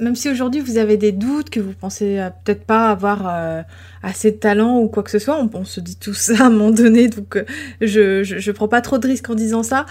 Même 0.00 0.16
si 0.16 0.28
aujourd'hui 0.28 0.60
vous 0.60 0.76
avez 0.76 0.96
des 0.96 1.12
doutes, 1.12 1.50
que 1.50 1.60
vous 1.60 1.72
pensez 1.72 2.18
euh, 2.18 2.30
peut-être 2.44 2.64
pas 2.64 2.90
avoir 2.90 3.64
assez 4.02 4.32
de 4.32 4.36
talent 4.36 4.78
ou 4.78 4.88
quoi 4.88 5.02
que 5.02 5.10
ce 5.10 5.18
soit, 5.18 5.38
on, 5.54 5.64
se 5.64 5.80
dit 5.80 5.96
tout 5.96 6.14
ça 6.14 6.34
à 6.38 6.46
un 6.46 6.50
moment 6.50 6.70
donné, 6.70 7.08
donc 7.08 7.42
je, 7.80 8.22
je, 8.22 8.38
je, 8.38 8.52
prends 8.52 8.68
pas 8.68 8.80
trop 8.80 8.98
de 8.98 9.06
risques 9.06 9.30
en 9.30 9.34
disant 9.34 9.62
ça. 9.62 9.86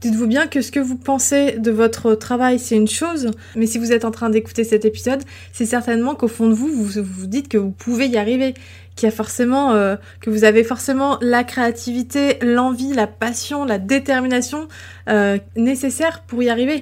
Dites-vous 0.00 0.26
bien 0.26 0.46
que 0.46 0.60
ce 0.60 0.70
que 0.70 0.80
vous 0.80 0.96
pensez 0.96 1.52
de 1.58 1.70
votre 1.70 2.14
travail 2.14 2.58
c'est 2.58 2.76
une 2.76 2.88
chose, 2.88 3.30
mais 3.54 3.66
si 3.66 3.78
vous 3.78 3.92
êtes 3.92 4.04
en 4.04 4.10
train 4.10 4.28
d'écouter 4.28 4.64
cet 4.64 4.84
épisode, 4.84 5.22
c'est 5.52 5.66
certainement 5.66 6.14
qu'au 6.14 6.28
fond 6.28 6.48
de 6.48 6.54
vous, 6.54 6.68
vous 6.68 7.02
vous 7.02 7.26
dites 7.26 7.48
que 7.48 7.58
vous 7.58 7.70
pouvez 7.70 8.06
y 8.06 8.16
arriver 8.16 8.54
qui 8.96 9.06
a 9.06 9.10
forcément 9.10 9.72
euh, 9.72 9.96
que 10.20 10.30
vous 10.30 10.44
avez 10.44 10.64
forcément 10.64 11.18
la 11.20 11.44
créativité, 11.44 12.38
l'envie, 12.42 12.94
la 12.94 13.06
passion, 13.06 13.64
la 13.64 13.78
détermination 13.78 14.68
euh, 15.08 15.38
nécessaire 15.54 16.22
pour 16.22 16.42
y 16.42 16.48
arriver. 16.48 16.80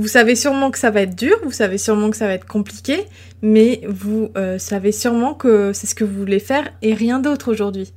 Vous 0.00 0.08
savez 0.08 0.34
sûrement 0.34 0.70
que 0.70 0.78
ça 0.78 0.90
va 0.90 1.02
être 1.02 1.14
dur, 1.14 1.36
vous 1.44 1.52
savez 1.52 1.76
sûrement 1.76 2.08
que 2.08 2.16
ça 2.16 2.26
va 2.26 2.32
être 2.32 2.46
compliqué, 2.46 3.04
mais 3.42 3.82
vous 3.86 4.30
euh, 4.34 4.58
savez 4.58 4.92
sûrement 4.92 5.34
que 5.34 5.74
c'est 5.74 5.86
ce 5.86 5.94
que 5.94 6.04
vous 6.04 6.18
voulez 6.18 6.38
faire 6.38 6.70
et 6.80 6.94
rien 6.94 7.18
d'autre 7.18 7.52
aujourd'hui. 7.52 7.92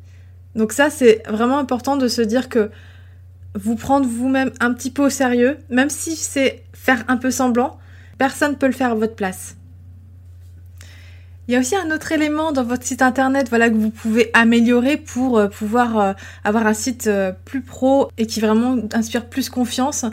Donc 0.53 0.73
ça, 0.73 0.89
c'est 0.89 1.23
vraiment 1.29 1.59
important 1.59 1.95
de 1.95 2.09
se 2.09 2.21
dire 2.21 2.49
que 2.49 2.71
vous 3.55 3.77
prendre 3.77 4.05
vous-même 4.05 4.51
un 4.59 4.73
petit 4.73 4.91
peu 4.91 5.05
au 5.05 5.09
sérieux, 5.09 5.59
même 5.69 5.89
si 5.89 6.17
c'est 6.17 6.65
faire 6.73 7.05
un 7.07 7.15
peu 7.15 7.31
semblant, 7.31 7.77
personne 8.17 8.51
ne 8.51 8.57
peut 8.57 8.67
le 8.67 8.73
faire 8.73 8.91
à 8.91 8.95
votre 8.95 9.15
place. 9.15 9.55
Il 11.47 11.53
y 11.53 11.57
a 11.57 11.61
aussi 11.61 11.77
un 11.77 11.89
autre 11.89 12.11
élément 12.11 12.51
dans 12.51 12.63
votre 12.65 12.83
site 12.83 13.01
internet 13.01 13.47
voilà, 13.47 13.69
que 13.69 13.75
vous 13.75 13.91
pouvez 13.91 14.29
améliorer 14.33 14.97
pour 14.97 15.37
euh, 15.37 15.47
pouvoir 15.47 15.99
euh, 15.99 16.13
avoir 16.43 16.67
un 16.67 16.73
site 16.73 17.09
plus 17.45 17.61
pro 17.61 18.09
et 18.17 18.27
qui 18.27 18.41
vraiment 18.41 18.75
inspire 18.91 19.29
plus 19.29 19.49
confiance. 19.49 20.03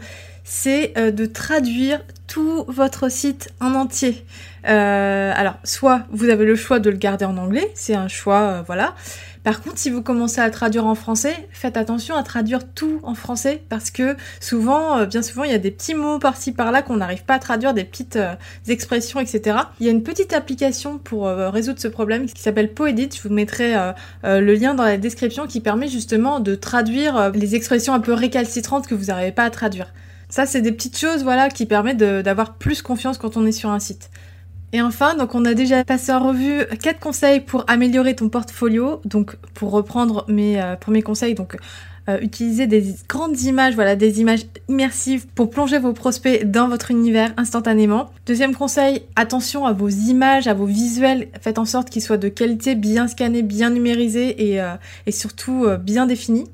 C'est 0.45 0.95
de 0.97 1.27
traduire 1.27 2.01
tout 2.27 2.65
votre 2.69 3.11
site 3.11 3.51
en 3.61 3.75
entier. 3.75 4.25
alors, 4.65 5.55
soit 5.65 6.03
vous 6.11 6.29
avez 6.29 6.45
le 6.45 6.57
choix 6.57 6.79
de 6.79 6.91
le 6.91 6.97
garder 6.97 7.25
en 7.25 7.37
anglais, 7.37 7.71
c'est 7.75 7.95
un 7.95 8.09
choix, 8.09 8.63
voilà. 8.63 8.95
Par 9.43 9.63
contre, 9.63 9.79
si 9.79 9.89
vous 9.89 10.03
commencez 10.03 10.41
à 10.41 10.51
traduire 10.51 10.87
en 10.87 10.95
français, 10.95 11.49
faites 11.51 11.79
attention 11.79 12.15
à 12.15 12.23
traduire 12.23 12.61
tout 12.75 13.01
en 13.03 13.15
français 13.15 13.63
parce 13.71 13.91
que 13.91 14.17
souvent, 14.39 14.99
euh, 14.99 15.07
bien 15.07 15.23
souvent, 15.23 15.45
il 15.45 15.51
y 15.51 15.55
a 15.55 15.59
des 15.59 15.71
petits 15.71 15.95
mots 15.95 16.19
par-ci 16.19 16.53
par-là 16.53 16.83
qu'on 16.83 16.97
n'arrive 16.97 17.25
pas 17.25 17.35
à 17.35 17.39
traduire, 17.39 17.73
des 17.73 17.85
petites 17.85 18.17
euh, 18.17 18.35
expressions, 18.69 19.19
etc. 19.19 19.57
Il 19.81 19.87
y 19.87 19.89
a 19.89 19.93
une 19.93 20.03
petite 20.03 20.35
application 20.35 20.99
pour 20.99 21.27
euh, 21.27 21.49
résoudre 21.49 21.81
ce 21.81 21.89
problème 21.89 22.27
qui 22.27 22.43
s'appelle 22.43 22.75
Poedit. 22.75 23.09
Je 23.15 23.27
vous 23.27 23.35
mettrai 23.35 23.75
le 24.25 24.55
lien 24.55 24.75
dans 24.75 24.85
la 24.85 24.97
description 24.97 25.47
qui 25.47 25.61
permet 25.61 25.89
justement 25.89 26.41
de 26.41 26.55
traduire 26.55 27.31
les 27.31 27.55
expressions 27.55 27.95
un 27.95 28.01
peu 28.01 28.13
récalcitrantes 28.13 28.87
que 28.87 28.95
vous 28.95 29.07
n'arrivez 29.07 29.33
pas 29.33 29.45
à 29.45 29.51
traduire. 29.51 29.93
Ça, 30.31 30.47
c'est 30.47 30.63
des 30.63 30.73
petites 30.73 30.97
choses, 30.97 31.23
voilà, 31.23 31.51
qui 31.51 31.67
permettent 31.67 31.99
d'avoir 31.99 32.55
plus 32.55 32.83
confiance 32.83 33.19
quand 33.19 33.37
on 33.37 33.45
est 33.47 33.53
sur 33.53 33.71
un 33.71 33.81
site. 33.81 34.11
Et 34.73 34.81
enfin, 34.81 35.17
donc 35.17 35.35
on 35.35 35.45
a 35.45 35.55
déjà 35.55 35.83
passé 35.85 36.13
en 36.13 36.29
revue 36.29 36.65
quatre 36.81 37.01
conseils 37.01 37.41
pour 37.41 37.65
améliorer 37.67 38.15
ton 38.15 38.29
portfolio. 38.29 39.01
Donc 39.05 39.37
pour 39.55 39.73
reprendre 39.73 40.25
mes 40.29 40.63
euh, 40.63 40.77
premiers 40.77 41.03
conseils, 41.03 41.35
donc 41.35 41.57
euh, 42.09 42.19
des 42.21 42.95
grandes 43.09 43.41
images, 43.41 43.75
voilà, 43.75 43.97
des 43.97 44.21
images 44.21 44.47
immersives 44.69 45.27
pour 45.27 45.51
plonger 45.51 45.79
vos 45.79 45.93
prospects 45.93 46.49
dans 46.49 46.69
votre 46.69 46.93
univers 46.93 47.33
instantanément. 47.37 48.11
Deuxième 48.27 48.55
conseil, 48.55 49.03
attention 49.17 49.67
à 49.67 49.73
vos 49.73 49.89
images, 49.89 50.47
à 50.47 50.55
vos 50.55 50.67
visuels. 50.67 51.29
Faites 51.41 51.59
en 51.59 51.65
sorte 51.65 51.91
qu'ils 51.91 52.03
soient 52.03 52.17
de 52.17 52.29
qualité, 52.29 52.77
bien 52.77 53.09
scannés, 53.09 53.43
bien 53.43 53.71
numérisés 53.71 54.51
et, 54.51 54.61
euh, 54.61 54.75
et 55.07 55.13
surtout 55.13 55.67
bien 55.83 56.07
définis. 56.07 56.47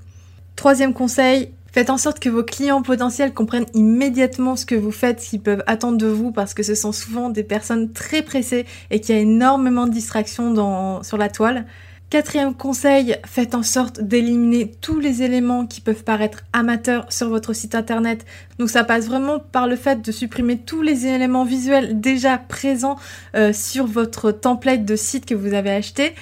Troisième 0.56 0.94
conseil, 0.94 1.50
Faites 1.76 1.90
en 1.90 1.98
sorte 1.98 2.20
que 2.20 2.30
vos 2.30 2.42
clients 2.42 2.80
potentiels 2.80 3.34
comprennent 3.34 3.66
immédiatement 3.74 4.56
ce 4.56 4.64
que 4.64 4.74
vous 4.74 4.90
faites, 4.90 5.20
ce 5.20 5.28
qu'ils 5.28 5.42
peuvent 5.42 5.62
attendre 5.66 5.98
de 5.98 6.06
vous, 6.06 6.32
parce 6.32 6.54
que 6.54 6.62
ce 6.62 6.74
sont 6.74 6.90
souvent 6.90 7.28
des 7.28 7.42
personnes 7.42 7.92
très 7.92 8.22
pressées 8.22 8.64
et 8.90 8.98
qu'il 8.98 9.14
y 9.14 9.18
a 9.18 9.20
énormément 9.20 9.86
de 9.86 9.92
distractions 9.92 11.02
sur 11.02 11.18
la 11.18 11.28
toile. 11.28 11.66
Quatrième 12.08 12.54
conseil, 12.54 13.16
faites 13.26 13.54
en 13.54 13.62
sorte 13.62 14.00
d'éliminer 14.00 14.72
tous 14.80 15.00
les 15.00 15.22
éléments 15.22 15.66
qui 15.66 15.82
peuvent 15.82 16.02
paraître 16.02 16.44
amateurs 16.54 17.04
sur 17.12 17.28
votre 17.28 17.52
site 17.52 17.74
internet. 17.74 18.24
Donc 18.58 18.70
ça 18.70 18.82
passe 18.82 19.04
vraiment 19.06 19.38
par 19.38 19.66
le 19.66 19.76
fait 19.76 20.00
de 20.00 20.12
supprimer 20.12 20.56
tous 20.56 20.80
les 20.80 21.04
éléments 21.04 21.44
visuels 21.44 22.00
déjà 22.00 22.38
présents 22.38 22.96
euh, 23.34 23.52
sur 23.52 23.86
votre 23.86 24.30
template 24.30 24.86
de 24.86 24.96
site 24.96 25.26
que 25.26 25.34
vous 25.34 25.52
avez 25.52 25.72
acheté 25.72 26.14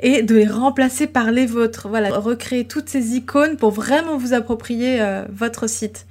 et 0.00 0.22
de 0.22 0.34
les 0.34 0.46
remplacer 0.46 1.06
par 1.06 1.30
les 1.30 1.46
vôtres. 1.46 1.88
Voilà, 1.88 2.10
recréer 2.18 2.66
toutes 2.66 2.88
ces 2.88 3.16
icônes 3.16 3.56
pour 3.56 3.70
vraiment 3.70 4.16
vous 4.16 4.32
approprier 4.32 5.00
euh, 5.00 5.24
votre 5.32 5.68
site. 5.68 6.06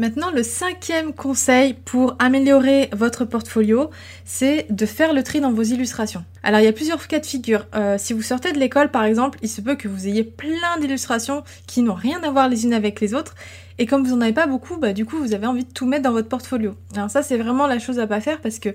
Maintenant, 0.00 0.30
le 0.30 0.42
cinquième 0.42 1.12
conseil 1.12 1.74
pour 1.74 2.16
améliorer 2.18 2.88
votre 2.92 3.26
portfolio, 3.26 3.90
c'est 4.24 4.64
de 4.70 4.86
faire 4.86 5.12
le 5.12 5.22
tri 5.22 5.42
dans 5.42 5.52
vos 5.52 5.62
illustrations. 5.62 6.24
Alors, 6.42 6.60
il 6.60 6.64
y 6.64 6.68
a 6.68 6.72
plusieurs 6.72 7.06
cas 7.06 7.18
de 7.18 7.26
figure. 7.26 7.66
Euh, 7.74 7.96
si 7.98 8.14
vous 8.14 8.22
sortez 8.22 8.52
de 8.52 8.58
l'école, 8.58 8.90
par 8.90 9.04
exemple, 9.04 9.38
il 9.42 9.48
se 9.50 9.60
peut 9.60 9.74
que 9.74 9.88
vous 9.88 10.08
ayez 10.08 10.24
plein 10.24 10.78
d'illustrations 10.80 11.44
qui 11.66 11.82
n'ont 11.82 11.92
rien 11.92 12.22
à 12.22 12.30
voir 12.30 12.48
les 12.48 12.64
unes 12.64 12.72
avec 12.72 12.98
les 13.00 13.12
autres. 13.12 13.34
Et 13.78 13.84
comme 13.84 14.02
vous 14.02 14.14
n'en 14.14 14.22
avez 14.22 14.32
pas 14.32 14.46
beaucoup, 14.46 14.78
bah, 14.78 14.94
du 14.94 15.04
coup, 15.04 15.18
vous 15.18 15.34
avez 15.34 15.46
envie 15.46 15.64
de 15.64 15.70
tout 15.70 15.84
mettre 15.84 16.04
dans 16.04 16.12
votre 16.12 16.28
portfolio. 16.28 16.76
Alors 16.94 17.10
ça, 17.10 17.22
c'est 17.22 17.36
vraiment 17.36 17.66
la 17.66 17.78
chose 17.78 17.98
à 17.98 18.06
pas 18.06 18.22
faire 18.22 18.40
parce 18.40 18.58
que, 18.58 18.70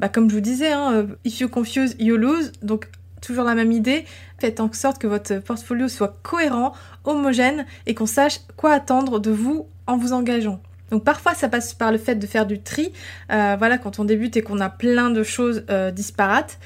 bah, 0.00 0.08
comme 0.08 0.30
je 0.30 0.36
vous 0.36 0.40
disais, 0.40 0.72
hein, 0.72 0.92
euh, 0.94 1.06
if 1.26 1.38
you 1.40 1.50
confuse, 1.50 1.96
you 1.98 2.16
lose. 2.16 2.50
Toujours 3.22 3.44
la 3.44 3.54
même 3.54 3.72
idée. 3.72 4.04
Faites 4.38 4.60
en 4.60 4.70
sorte 4.72 5.00
que 5.00 5.06
votre 5.06 5.38
portfolio 5.38 5.88
soit 5.88 6.18
cohérent, 6.22 6.74
homogène 7.04 7.64
et 7.86 7.94
qu'on 7.94 8.06
sache 8.06 8.40
quoi 8.56 8.72
attendre 8.72 9.18
de 9.18 9.30
vous 9.30 9.66
en 9.86 9.96
vous 9.96 10.12
engageant. 10.12 10.60
Donc 10.90 11.04
parfois 11.04 11.32
ça 11.32 11.48
passe 11.48 11.72
par 11.72 11.90
le 11.90 11.96
fait 11.96 12.16
de 12.16 12.26
faire 12.26 12.44
du 12.44 12.60
tri, 12.60 12.92
euh, 13.30 13.56
voilà 13.58 13.78
quand 13.78 13.98
on 13.98 14.04
débute 14.04 14.36
et 14.36 14.42
qu'on 14.42 14.60
a 14.60 14.68
plein 14.68 15.08
de 15.08 15.22
choses 15.22 15.64
euh, 15.70 15.90
disparates. 15.90 16.58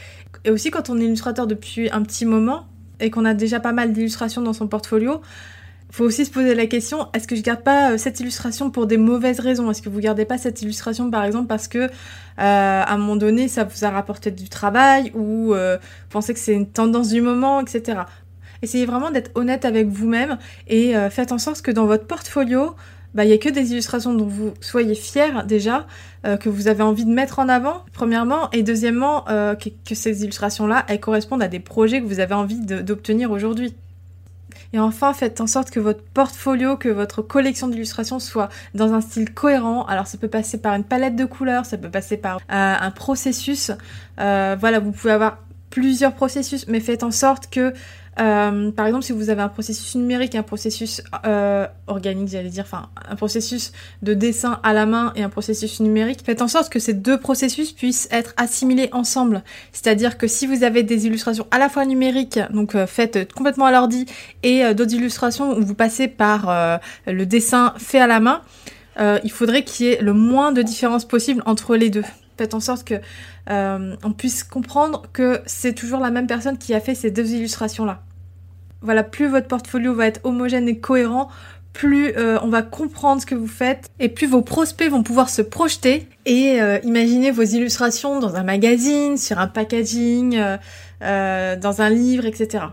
Et 0.45 0.51
aussi 0.51 0.73
quand 0.73 0.91
on 0.91 0.99
est 0.99 1.05
illustrateur 1.05 1.47
depuis 1.47 1.91
un 1.93 2.03
petit 2.03 2.25
moment 2.25 2.67
et 2.99 3.11
qu'on 3.11 3.25
a 3.25 3.35
déjà 3.35 3.61
pas 3.61 3.73
mal 3.73 3.93
d'illustrations 3.93 4.43
dans 4.43 4.53
son 4.53 4.67
portfolio, 4.67 5.21
faut 5.97 6.05
aussi 6.05 6.27
se 6.27 6.31
poser 6.31 6.55
la 6.55 6.67
question 6.67 7.09
est-ce 7.15 7.27
que 7.27 7.35
je 7.35 7.41
garde 7.41 7.63
pas 7.63 7.93
euh, 7.93 7.97
cette 7.97 8.21
illustration 8.21 8.71
pour 8.71 8.87
des 8.87 8.99
mauvaises 8.99 9.41
raisons? 9.41 9.71
Est-ce 9.71 9.81
que 9.81 9.89
vous 9.89 10.01
gardez 10.01 10.27
pas 10.27 10.37
cette 10.37 10.61
illustration 10.61 11.11
par 11.11 11.25
exemple 11.25 11.47
parce 11.47 11.69
que 11.69 11.79
euh, 11.79 11.89
à 12.37 12.93
un 12.93 12.99
moment 12.99 13.17
donné 13.17 13.49
ça 13.49 13.65
vous 13.65 13.83
a 13.87 13.89
rapporté 13.89 14.31
du 14.31 14.51
travail 14.51 15.11
ou 15.15 15.55
euh, 15.55 15.79
vous 15.79 16.09
pensez 16.11 16.35
que 16.35 16.39
c'est 16.39 16.53
une 16.53 16.69
tendance 16.69 17.09
du 17.09 17.23
moment, 17.23 17.63
etc. 17.63 18.01
Essayez 18.61 18.85
vraiment 18.85 19.11
d'être 19.11 19.31
honnête 19.37 19.65
avec 19.65 19.89
vous-même 19.89 20.37
et 20.69 20.95
faites 21.11 21.31
en 21.31 21.39
sorte 21.39 21.61
que 21.61 21.71
dans 21.71 21.85
votre 21.85 22.07
portfolio, 22.07 22.75
bah, 23.15 23.25
il 23.25 23.29
n'y 23.29 23.35
a 23.35 23.39
que 23.39 23.51
des 23.51 23.73
illustrations 23.73 24.15
dont 24.15 24.27
vous 24.27 24.55
soyez 24.63 24.95
fiers 24.95 25.45
déjà, 25.47 25.87
que 26.25 26.49
vous 26.49 26.67
avez 26.67 26.83
envie 26.83 27.05
de 27.05 27.11
mettre 27.11 27.39
en 27.39 27.51
avant, 27.51 27.85
premièrement, 27.93 28.51
et 28.53 28.63
deuxièmement, 28.63 29.25
que, 29.27 29.69
que, 29.87 29.95
ces 29.95 30.25
illustrations-là, 30.25 30.87
elles 30.89 31.01
correspondent 31.01 31.43
à 31.43 31.49
des 31.49 31.61
projets 31.61 32.01
que 32.01 32.07
vous 32.07 32.19
avez 32.19 32.33
envie 32.35 32.59
d'obtenir 32.59 33.31
aujourd'hui. 33.31 33.75
Et 34.73 34.79
enfin, 34.79 35.13
faites 35.13 35.41
en 35.41 35.47
sorte 35.47 35.71
que 35.71 35.81
votre 35.81 36.03
portfolio, 36.03 36.77
que 36.77 36.89
votre 36.89 37.23
collection 37.23 37.69
d'illustrations 37.69 38.19
soit 38.19 38.49
dans 38.75 38.93
un 38.93 39.01
style 39.01 39.33
cohérent. 39.33 39.85
Alors 39.87 40.07
ça 40.07 40.19
peut 40.19 40.29
passer 40.29 40.59
par 40.59 40.75
une 40.75 40.85
palette 40.85 41.17
de 41.17 41.25
couleurs, 41.25 41.67
ça 41.67 41.79
peut 41.79 41.91
passer 41.91 42.17
par 42.17 42.37
euh, 42.37 42.41
un 42.49 42.91
processus. 42.91 43.71
Euh, 44.21 44.57
voilà, 44.59 44.81
vous 44.81 44.93
pouvez 44.93 45.13
avoir 45.13 45.39
plusieurs 45.71 46.15
processus, 46.15 46.67
mais 46.69 46.81
faites 46.81 47.03
en 47.03 47.11
sorte 47.11 47.49
que 47.51 47.75
euh, 48.19 48.71
par 48.71 48.87
exemple, 48.87 49.05
si 49.05 49.13
vous 49.13 49.29
avez 49.31 49.43
un 49.43 49.49
processus 49.49 49.95
numérique 49.95 50.35
un 50.35 50.43
processus 50.43 51.03
euh, 51.27 51.67
organique, 51.87 52.29
j'allais 52.29 52.49
dire, 52.49 52.65
enfin 52.65 52.89
un 53.09 53.17
processus 53.17 53.73
de 54.03 54.15
dessin 54.15 54.61
à 54.63 54.73
la 54.73 54.87
main 54.87 55.13
et 55.17 55.23
un 55.23 55.29
processus 55.29 55.81
numérique, 55.81 56.21
faites 56.25 56.43
en 56.43 56.49
sorte 56.49 56.71
que 56.71 56.79
ces 56.79 56.95
deux 56.95 57.19
processus 57.19 57.73
puissent 57.73 58.09
être 58.11 58.33
assimilés 58.37 58.89
ensemble. 58.93 59.43
C'est-à-dire 59.73 60.19
que 60.19 60.27
si 60.27 60.47
vous 60.47 60.65
avez 60.65 60.83
des 60.83 61.07
illustrations 61.07 61.47
à 61.51 61.59
la 61.59 61.69
fois 61.69 61.85
numériques, 61.85 62.41
donc 62.51 62.75
euh, 62.75 62.87
faites 62.87 63.33
complètement 63.33 63.67
à 63.67 63.73
l'ordi, 63.73 64.07
et 64.43 64.75
d'autres 64.75 64.95
illustrations 64.95 65.57
où 65.57 65.65
vous 65.65 65.75
passez 65.75 66.09
par 66.09 66.81
le 67.07 67.27
dessin 67.27 67.75
fait 67.79 67.99
à 67.99 68.07
la 68.07 68.21
main, 68.21 68.43
il 68.99 69.31
faudrait 69.31 69.65
qu'il 69.65 69.87
y 69.87 69.89
ait 69.91 69.99
le 70.01 70.13
moins 70.13 70.53
de 70.53 70.63
différence 70.63 71.05
possible 71.05 71.43
entre 71.47 71.77
les 71.77 71.91
deux. 71.91 72.05
Faites 72.37 72.55
en 72.55 72.61
sorte 72.61 72.87
que 72.87 72.95
on 73.49 74.13
puisse 74.13 74.45
comprendre 74.45 75.05
que 75.13 75.41
c'est 75.47 75.75
toujours 75.75 76.01
la 76.01 76.11
même 76.11 76.27
personne 76.27 76.59
qui 76.59 76.75
a 76.75 76.81
fait 76.81 76.95
ces 76.95 77.11
deux 77.11 77.33
illustrations 77.33 77.85
là 77.85 78.03
voilà, 78.83 79.03
plus 79.03 79.27
votre 79.27 79.49
portfolio 79.49 79.95
va 79.95 80.07
être 80.07 80.21
homogène 80.25 80.69
et 80.69 80.79
cohérent, 80.79 81.29
plus 81.73 82.13
euh, 82.17 82.39
on 82.43 82.49
va 82.49 82.63
comprendre 82.63 83.21
ce 83.21 83.27
que 83.27 83.35
vous 83.35 83.49
faites 83.49 83.91
et 84.01 84.09
plus 84.09 84.27
vos 84.27 84.41
prospects 84.43 84.89
vont 84.89 85.03
pouvoir 85.03 85.29
se 85.29 85.43
projeter 85.43 86.09
et 86.25 86.61
euh, 86.61 86.79
imaginer 86.85 87.31
vos 87.31 87.43
illustrations 87.43 88.19
dans 88.19 88.37
un 88.37 88.45
magazine, 88.45 89.19
sur 89.19 89.39
un 89.39 89.47
packaging, 89.49 90.41
euh, 91.03 91.57
dans 91.57 91.83
un 91.83 91.91
livre, 91.91 92.25
etc. 92.25 92.65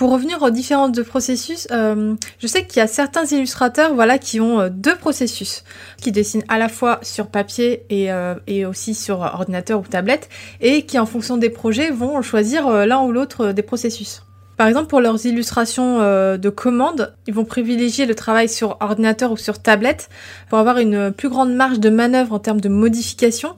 Pour 0.00 0.12
revenir 0.12 0.40
aux 0.40 0.48
différents 0.48 0.90
processus, 0.90 1.68
euh, 1.72 2.14
je 2.38 2.46
sais 2.46 2.64
qu'il 2.64 2.78
y 2.78 2.80
a 2.80 2.86
certains 2.86 3.26
illustrateurs 3.26 3.94
voilà, 3.94 4.16
qui 4.16 4.40
ont 4.40 4.58
euh, 4.58 4.70
deux 4.70 4.96
processus, 4.96 5.62
qui 6.00 6.10
dessinent 6.10 6.42
à 6.48 6.56
la 6.56 6.70
fois 6.70 7.00
sur 7.02 7.26
papier 7.26 7.84
et, 7.90 8.10
euh, 8.10 8.34
et, 8.46 8.64
aussi 8.64 8.94
sur 8.94 9.20
ordinateur 9.20 9.78
ou 9.78 9.82
tablette, 9.82 10.30
et 10.62 10.86
qui 10.86 10.98
en 10.98 11.04
fonction 11.04 11.36
des 11.36 11.50
projets 11.50 11.90
vont 11.90 12.22
choisir 12.22 12.86
l'un 12.86 13.02
ou 13.02 13.12
l'autre 13.12 13.52
des 13.52 13.60
processus. 13.60 14.22
Par 14.56 14.68
exemple, 14.68 14.86
pour 14.86 15.02
leurs 15.02 15.26
illustrations 15.26 15.98
de 15.98 16.48
commandes, 16.48 17.14
ils 17.26 17.34
vont 17.34 17.44
privilégier 17.44 18.06
le 18.06 18.14
travail 18.14 18.48
sur 18.48 18.78
ordinateur 18.80 19.30
ou 19.32 19.36
sur 19.36 19.58
tablette 19.58 20.08
pour 20.48 20.56
avoir 20.56 20.78
une 20.78 21.12
plus 21.12 21.28
grande 21.28 21.52
marge 21.52 21.78
de 21.78 21.90
manœuvre 21.90 22.32
en 22.32 22.38
termes 22.38 22.62
de 22.62 22.70
modification. 22.70 23.54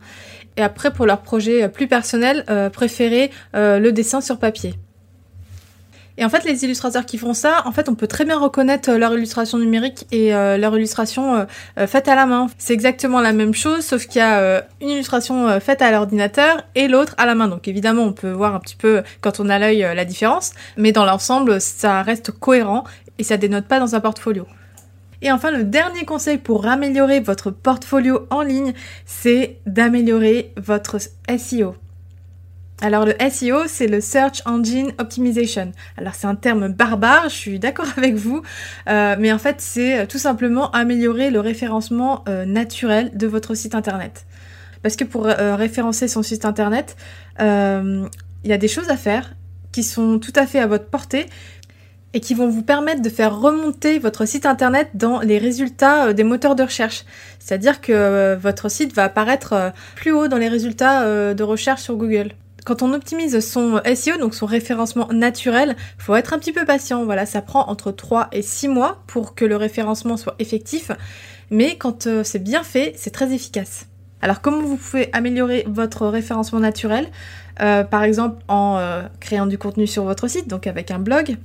Et 0.57 0.63
après, 0.63 0.93
pour 0.93 1.07
leurs 1.07 1.23
projets 1.23 1.69
plus 1.69 1.87
personnels, 1.87 2.45
préférer 2.73 3.31
le 3.55 3.91
dessin 3.91 4.21
sur 4.21 4.39
papier. 4.39 4.75
Et 6.19 6.25
en 6.25 6.29
fait, 6.29 6.45
les 6.45 6.65
illustrateurs 6.65 7.07
qui 7.07 7.17
font 7.17 7.33
ça, 7.33 7.63
en 7.65 7.73
fait, 7.73 7.89
on 7.89 7.95
peut 7.95 8.07
très 8.07 8.25
bien 8.25 8.39
reconnaître 8.39 8.91
euh, 8.91 8.99
leur 8.99 9.15
illustration 9.15 9.59
numérique 9.59 10.07
et 10.13 10.35
euh, 10.35 10.59
leur 10.59 10.77
illustration 10.77 11.47
euh, 11.79 11.87
faite 11.87 12.07
à 12.07 12.15
la 12.15 12.27
main. 12.27 12.49
C'est 12.59 12.75
exactement 12.75 13.21
la 13.21 13.33
même 13.33 13.55
chose, 13.55 13.85
sauf 13.85 14.07
qu'il 14.07 14.19
y 14.19 14.23
a 14.23 14.65
une 14.81 14.91
illustration 14.91 15.59
faite 15.61 15.81
à 15.81 15.91
l'ordinateur 15.91 16.63
et 16.75 16.89
l'autre 16.89 17.15
à 17.17 17.27
la 17.27 17.35
main. 17.35 17.49
Donc 17.49 17.67
évidemment, 17.67 18.03
on 18.03 18.13
peut 18.13 18.31
voir 18.31 18.55
un 18.55 18.61
petit 18.61 18.77
peu 18.77 19.03
quand 19.21 19.41
on 19.41 19.49
a 19.49 19.59
l'œil 19.59 19.81
la 19.81 20.05
différence, 20.05 20.53
mais 20.77 20.93
dans 20.93 21.05
l'ensemble, 21.05 21.61
ça 21.61 22.03
reste 22.03 22.31
cohérent 22.31 22.85
et 23.19 23.25
ça 23.25 23.37
dénote 23.37 23.67
pas 23.67 23.81
dans 23.81 23.95
un 23.95 24.01
portfolio. 24.01 24.47
Et 25.23 25.31
enfin, 25.31 25.51
le 25.51 25.65
dernier 25.65 26.05
conseil 26.05 26.39
pour 26.39 26.67
améliorer 26.67 27.21
votre 27.21 27.51
portfolio 27.51 28.27
en 28.31 28.43
ligne, 28.43 28.75
c'est 29.07 29.59
d'améliorer 29.67 30.53
votre 30.57 30.99
SEO. 31.39 31.75
Alors 32.83 33.07
le 33.07 33.15
SEO, 33.31 33.69
c'est 33.69 33.87
le 33.87 34.01
Search 34.01 34.43
Engine 34.45 34.91
Optimization. 34.99 35.71
Alors 35.97 36.17
c'est 36.17 36.27
un 36.27 36.35
terme 36.35 36.67
barbare, 36.67 37.29
je 37.29 37.35
suis 37.35 37.59
d'accord 37.61 37.87
avec 37.97 38.17
vous, 38.17 38.43
euh, 38.89 39.15
mais 39.21 39.33
en 39.33 39.39
fait 39.39 39.61
c'est 39.61 40.01
euh, 40.01 40.07
tout 40.07 40.19
simplement 40.19 40.69
améliorer 40.73 41.31
le 41.31 41.39
référencement 41.39 42.25
euh, 42.29 42.45
naturel 42.45 43.17
de 43.17 43.29
votre 43.29 43.55
site 43.55 43.77
internet. 43.77 44.27
Parce 44.83 44.97
que 44.97 45.05
pour 45.05 45.27
référencer 45.27 46.09
son 46.09 46.25
site 46.25 46.45
internet, 46.45 46.97
il 47.39 48.09
y 48.43 48.53
a 48.53 48.59
des 48.59 48.67
choses 48.67 48.89
à 48.89 48.97
faire 48.97 49.37
qui 49.71 49.85
sont 49.85 50.19
tout 50.19 50.33
à 50.35 50.45
fait 50.45 50.59
à 50.59 50.67
votre 50.67 50.87
portée 50.87 51.27
et 52.15 52.19
qui 52.19 52.35
vont 52.35 52.49
vous 52.49 52.65
permettre 52.65 53.01
de 53.01 53.09
faire 53.09 53.39
remonter 53.39 54.01
votre 54.01 54.25
site 54.25 54.45
internet 54.45 54.89
dans 54.95 55.21
les 55.21 55.39
résultats 55.39 56.13
des 56.13 56.25
moteurs 56.25 56.57
de 56.57 56.65
recherche. 56.65 57.05
C'est-à-dire 57.39 57.81
que 57.81 58.35
votre 58.35 58.69
site 58.69 58.93
va 58.93 59.05
apparaître 59.05 59.73
plus 59.95 60.11
haut 60.11 60.27
dans 60.27 60.39
les 60.39 60.49
résultats 60.49 61.33
de 61.33 61.43
recherche 61.45 61.83
sur 61.83 61.95
Google 61.95 62.35
quand 62.65 62.83
on 62.83 62.93
optimise 62.93 63.41
son 63.41 63.81
SEO, 63.95 64.19
donc 64.19 64.35
son 64.35 64.47
référencement 64.47 65.09
naturel, 65.13 65.77
faut 65.99 66.15
être 66.15 66.33
un 66.33 66.39
petit 66.39 66.53
peu 66.53 66.65
patient. 66.65 67.05
Voilà, 67.05 67.27
ça 67.27 67.43
prend 67.43 67.69
entre 67.69 67.91
3 67.91 68.29
et 68.33 68.43
6 68.43 68.69
mois 68.69 69.03
pour 69.07 69.35
que 69.35 69.45
le 69.45 69.57
référencement 69.57 70.17
soit 70.17 70.37
effectif. 70.39 70.91
Mais 71.51 71.77
quand 71.77 72.07
euh, 72.07 72.23
c'est 72.25 72.39
bien 72.39 72.63
fait, 72.63 72.95
c'est 72.97 73.11
très 73.11 73.33
efficace. 73.33 73.87
Alors 74.21 74.41
comment 74.41 74.63
vous 74.63 74.77
pouvez 74.77 75.11
améliorer 75.13 75.65
votre 75.67 76.07
référencement 76.07 76.61
naturel? 76.61 77.09
Euh, 77.61 77.83
Par 77.83 78.05
exemple 78.05 78.43
en 78.49 78.79
euh, 78.79 79.03
créant 79.19 79.47
du 79.47 79.59
contenu 79.59 79.87
sur 79.87 80.05
votre 80.05 80.29
site, 80.29 80.49
donc 80.49 80.67
avec 80.67 80.91
un 80.91 81.01
blog, 81.01 81.37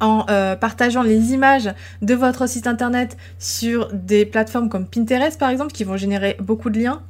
en 0.00 0.24
partageant 0.60 1.02
les 1.02 1.32
images 1.32 1.74
de 2.02 2.14
votre 2.14 2.48
site 2.48 2.68
internet 2.68 3.16
sur 3.40 3.88
des 3.92 4.24
plateformes 4.24 4.68
comme 4.68 4.86
Pinterest 4.86 5.40
par 5.40 5.50
exemple, 5.50 5.72
qui 5.72 5.82
vont 5.82 5.96
générer 5.96 6.36
beaucoup 6.38 6.70
de 6.70 6.78
liens 6.78 7.02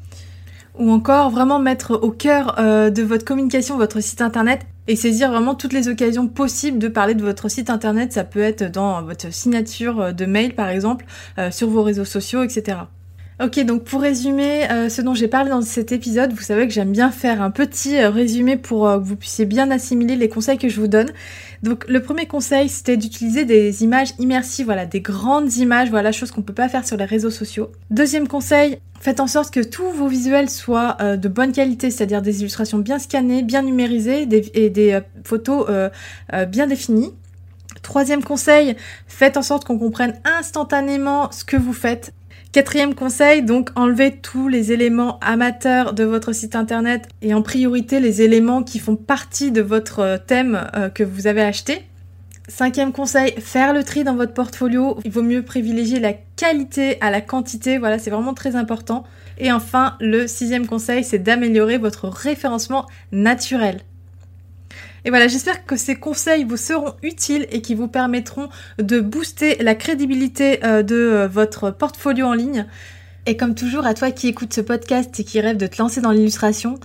ou 0.79 0.91
encore 0.91 1.31
vraiment 1.31 1.59
mettre 1.59 1.95
au 1.95 2.11
cœur 2.11 2.57
euh, 2.59 2.91
de 2.91 3.03
votre 3.03 3.25
communication 3.25 3.77
votre 3.77 4.01
site 4.01 4.23
internet 4.23 4.63
et 4.87 4.97
saisir 4.97 5.31
vraiment 5.31 5.55
toutes 5.55 5.73
les 5.73 5.89
occasions 5.89 6.29
possibles 6.29 6.79
de 6.79 6.89
parler 6.89 7.15
de 7.15 7.23
votre 7.23 7.49
site 7.51 7.71
internet. 7.71 8.13
Ça 8.13 8.25
peut 8.25 8.41
être 8.41 8.71
dans 8.71 9.03
votre 9.03 9.33
signature 9.33 10.15
de 10.15 10.25
mail 10.25 10.55
par 10.55 10.69
exemple, 10.69 11.05
euh, 11.39 11.51
sur 11.51 11.69
vos 11.69 11.83
réseaux 11.83 12.07
sociaux, 12.07 12.43
etc. 12.43 12.79
Ok, 13.41 13.61
donc 13.65 13.85
pour 13.85 14.01
résumer 14.01 14.69
euh, 14.71 14.89
ce 14.89 15.01
dont 15.01 15.15
j'ai 15.15 15.29
parlé 15.29 15.51
dans 15.51 15.63
cet 15.63 15.93
épisode, 15.93 16.33
vous 16.33 16.43
savez 16.43 16.67
que 16.67 16.73
j'aime 16.73 16.91
bien 16.91 17.13
faire 17.13 17.41
un 17.41 17.53
petit 17.53 18.01
résumé 18.05 18.57
pour 18.57 18.85
que 18.87 18.99
vous 18.99 19.15
puissiez 19.15 19.45
bien 19.45 19.71
assimiler 19.71 20.17
les 20.17 20.29
conseils 20.29 20.59
que 20.59 20.69
je 20.69 20.81
vous 20.81 20.89
donne. 20.89 21.13
Donc 21.63 21.85
le 21.89 22.03
premier 22.03 22.27
conseil, 22.27 22.69
c'était 22.69 22.97
d'utiliser 22.97 23.45
des 23.45 23.85
images 23.85 24.15
immersives, 24.19 24.67
voilà, 24.67 24.87
des 24.87 25.01
grandes 25.01 25.55
images, 25.55 25.89
voilà, 25.91 26.11
chose 26.11 26.33
qu'on 26.33 26.43
peut 26.43 26.53
pas 26.53 26.69
faire 26.69 26.87
sur 26.87 26.97
les 26.97 27.05
réseaux 27.05 27.31
sociaux. 27.31 27.71
Deuxième 27.91 28.27
conseil, 28.27 28.79
Faites 29.01 29.21
en 29.21 29.29
sorte 29.29 29.53
que 29.55 29.61
tous 29.61 29.91
vos 29.93 30.09
visuels 30.09 30.51
soient 30.51 30.97
euh, 31.01 31.17
de 31.17 31.29
bonne 31.29 31.53
qualité, 31.53 31.91
c'est-à-dire 31.91 32.21
des 32.21 32.41
illustrations 32.41 32.79
bien 32.79 32.99
scannées, 32.99 33.43
bien 33.43 33.63
numérisées 33.63 34.23
et 34.55 34.71
des 34.71 34.93
euh, 34.93 35.01
photos 35.25 35.67
euh, 35.69 35.89
bien 36.47 36.67
définies. 36.67 37.15
Troisième 37.83 38.25
conseil, 38.25 38.77
faites 39.07 39.37
en 39.37 39.43
sorte 39.43 39.65
qu'on 39.65 39.79
comprenne 39.79 40.19
instantanément 40.25 41.31
ce 41.31 41.45
que 41.45 41.57
vous 41.57 41.73
faites. 41.73 42.13
Quatrième 42.51 42.95
conseil, 42.95 43.43
donc 43.43 43.69
enlevez 43.77 44.17
tous 44.17 44.49
les 44.49 44.73
éléments 44.73 45.21
amateurs 45.21 45.93
de 45.93 46.05
votre 46.05 46.33
site 46.33 46.57
internet 46.57 47.07
et 47.21 47.35
en 47.35 47.43
priorité 47.43 48.01
les 48.01 48.23
éléments 48.23 48.63
qui 48.63 48.79
font 48.79 48.97
partie 48.97 49.53
de 49.53 49.61
votre 49.61 50.19
thème 50.27 50.67
que 50.95 51.05
vous 51.05 51.27
avez 51.27 51.43
acheté. 51.43 51.83
Cinquième 52.49 52.93
conseil, 52.93 53.35
faire 53.39 53.75
le 53.75 53.85
tri 53.85 54.03
dans 54.03 54.17
votre 54.17 54.33
portfolio. 54.33 54.99
Il 55.05 55.11
vaut 55.11 55.23
mieux 55.23 55.43
privilégier 55.43 56.01
la 56.01 56.15
qualité 56.15 56.97
à 57.03 57.11
la 57.11 57.21
quantité. 57.21 57.77
Voilà, 57.77 57.99
c'est 57.99 58.11
vraiment 58.11 58.33
très 58.33 58.57
important. 58.57 59.05
Et 59.37 59.53
enfin, 59.53 59.97
le 60.01 60.27
sixième 60.27 60.67
conseil, 60.67 61.05
c'est 61.05 61.19
d'améliorer 61.19 61.77
votre 61.77 62.09
référencement 62.09 62.87
naturel. 63.13 63.83
Et 65.09 65.11
voilà, 65.11 65.27
j'espère 65.27 65.65
que 65.65 65.75
ces 65.75 65.95
conseils 65.95 66.45
vous 66.45 66.59
seront 66.59 66.93
utiles 67.03 67.47
et 67.51 67.63
qui 67.63 67.75
vous 67.75 67.89
permettront 67.89 68.51
de 68.77 69.01
booster 69.01 69.57
la 69.63 69.75
crédibilité 69.75 70.63
euh, 70.67 70.83
de 70.83 70.97
euh, 70.97 71.27
votre 71.27 71.71
portfolio 71.71 72.27
en 72.27 72.35
ligne. 72.35 72.67
Et 73.25 73.35
comme 73.35 73.55
toujours, 73.55 73.87
à 73.87 73.95
toi 73.95 74.11
qui 74.11 74.29
écoutes 74.29 74.53
ce 74.53 74.61
podcast 74.61 75.19
et 75.19 75.25
qui 75.25 75.41
rêve 75.41 75.57
de 75.57 75.67
te 75.67 75.81
lancer 75.81 76.03
dans 76.03 76.11
l'illustration, 76.11 76.79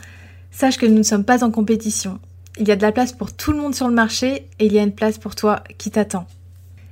sache 0.51 0.77
que 0.77 0.85
nous 0.85 0.99
ne 0.99 1.03
sommes 1.03 1.25
pas 1.25 1.43
en 1.43 1.51
compétition. 1.51 2.17
Il 2.57 2.65
y 2.65 2.71
a 2.71 2.77
de 2.77 2.81
la 2.81 2.93
place 2.93 3.11
pour 3.11 3.33
tout 3.33 3.51
le 3.51 3.57
monde 3.57 3.75
sur 3.75 3.89
le 3.89 3.93
marché 3.93 4.47
et 4.57 4.67
il 4.67 4.71
y 4.71 4.79
a 4.79 4.83
une 4.83 4.95
place 4.95 5.17
pour 5.17 5.35
toi 5.35 5.61
qui 5.77 5.91
t'attend. 5.91 6.25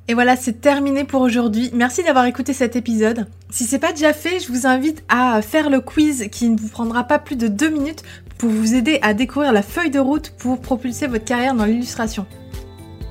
Et 0.08 0.14
voilà, 0.14 0.36
c'est 0.36 0.62
terminé 0.62 1.04
pour 1.04 1.22
aujourd'hui. 1.22 1.70
Merci 1.74 2.04
d'avoir 2.04 2.26
écouté 2.26 2.54
cet 2.54 2.76
épisode. 2.76 3.26
Si 3.50 3.64
c'est 3.66 3.80
pas 3.80 3.92
déjà 3.92 4.14
fait, 4.14 4.40
je 4.40 4.52
vous 4.52 4.68
invite 4.68 5.04
à 5.10 5.42
faire 5.42 5.70
le 5.70 5.80
quiz 5.80 6.28
qui 6.32 6.50
ne 6.50 6.58
vous 6.58 6.70
prendra 6.70 7.04
pas 7.04 7.20
plus 7.20 7.36
de 7.36 7.48
deux 7.48 7.70
minutes 7.70 8.02
pour 8.38 8.50
vous 8.50 8.74
aider 8.74 8.98
à 9.04 9.14
découvrir 9.14 9.54
la 9.54 9.62
feuille 9.62 9.92
de 9.92 10.00
route 10.00 10.34
pour 10.38 10.60
propulser 10.60 11.06
votre 11.08 11.26
carrière 11.26 11.54
dans 11.54 11.66
l'illustration. 11.66 12.26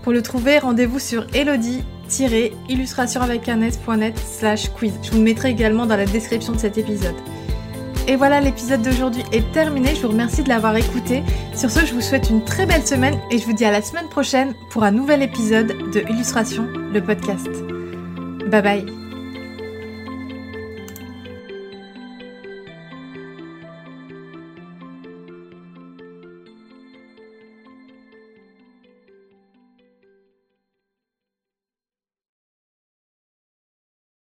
Pour 0.02 0.12
le 0.12 0.22
trouver, 0.22 0.58
rendez-vous 0.58 0.98
sur 0.98 1.26
elodie-illustrationavecun.net 1.34 4.18
slash 4.18 4.70
quiz. 4.70 4.94
Je 5.02 5.12
vous 5.12 5.18
le 5.18 5.24
mettrai 5.24 5.50
également 5.50 5.86
dans 5.86 5.96
la 5.96 6.06
description 6.06 6.54
de 6.54 6.58
cet 6.58 6.78
épisode. 6.78 7.14
Et 8.06 8.16
voilà, 8.16 8.40
l'épisode 8.40 8.82
d'aujourd'hui 8.82 9.22
est 9.32 9.50
terminé. 9.52 9.94
Je 9.94 10.02
vous 10.02 10.08
remercie 10.08 10.42
de 10.42 10.48
l'avoir 10.48 10.76
écouté. 10.76 11.22
Sur 11.54 11.70
ce, 11.70 11.86
je 11.86 11.94
vous 11.94 12.00
souhaite 12.00 12.30
une 12.30 12.44
très 12.44 12.66
belle 12.66 12.86
semaine 12.86 13.18
et 13.30 13.38
je 13.38 13.46
vous 13.46 13.52
dis 13.52 13.64
à 13.64 13.70
la 13.70 13.82
semaine 13.82 14.08
prochaine 14.08 14.54
pour 14.70 14.84
un 14.84 14.90
nouvel 14.90 15.22
épisode 15.22 15.68
de 15.92 16.00
Illustration, 16.10 16.66
le 16.92 17.00
podcast. 17.02 17.48
Bye 18.50 18.62
bye. 18.62 18.99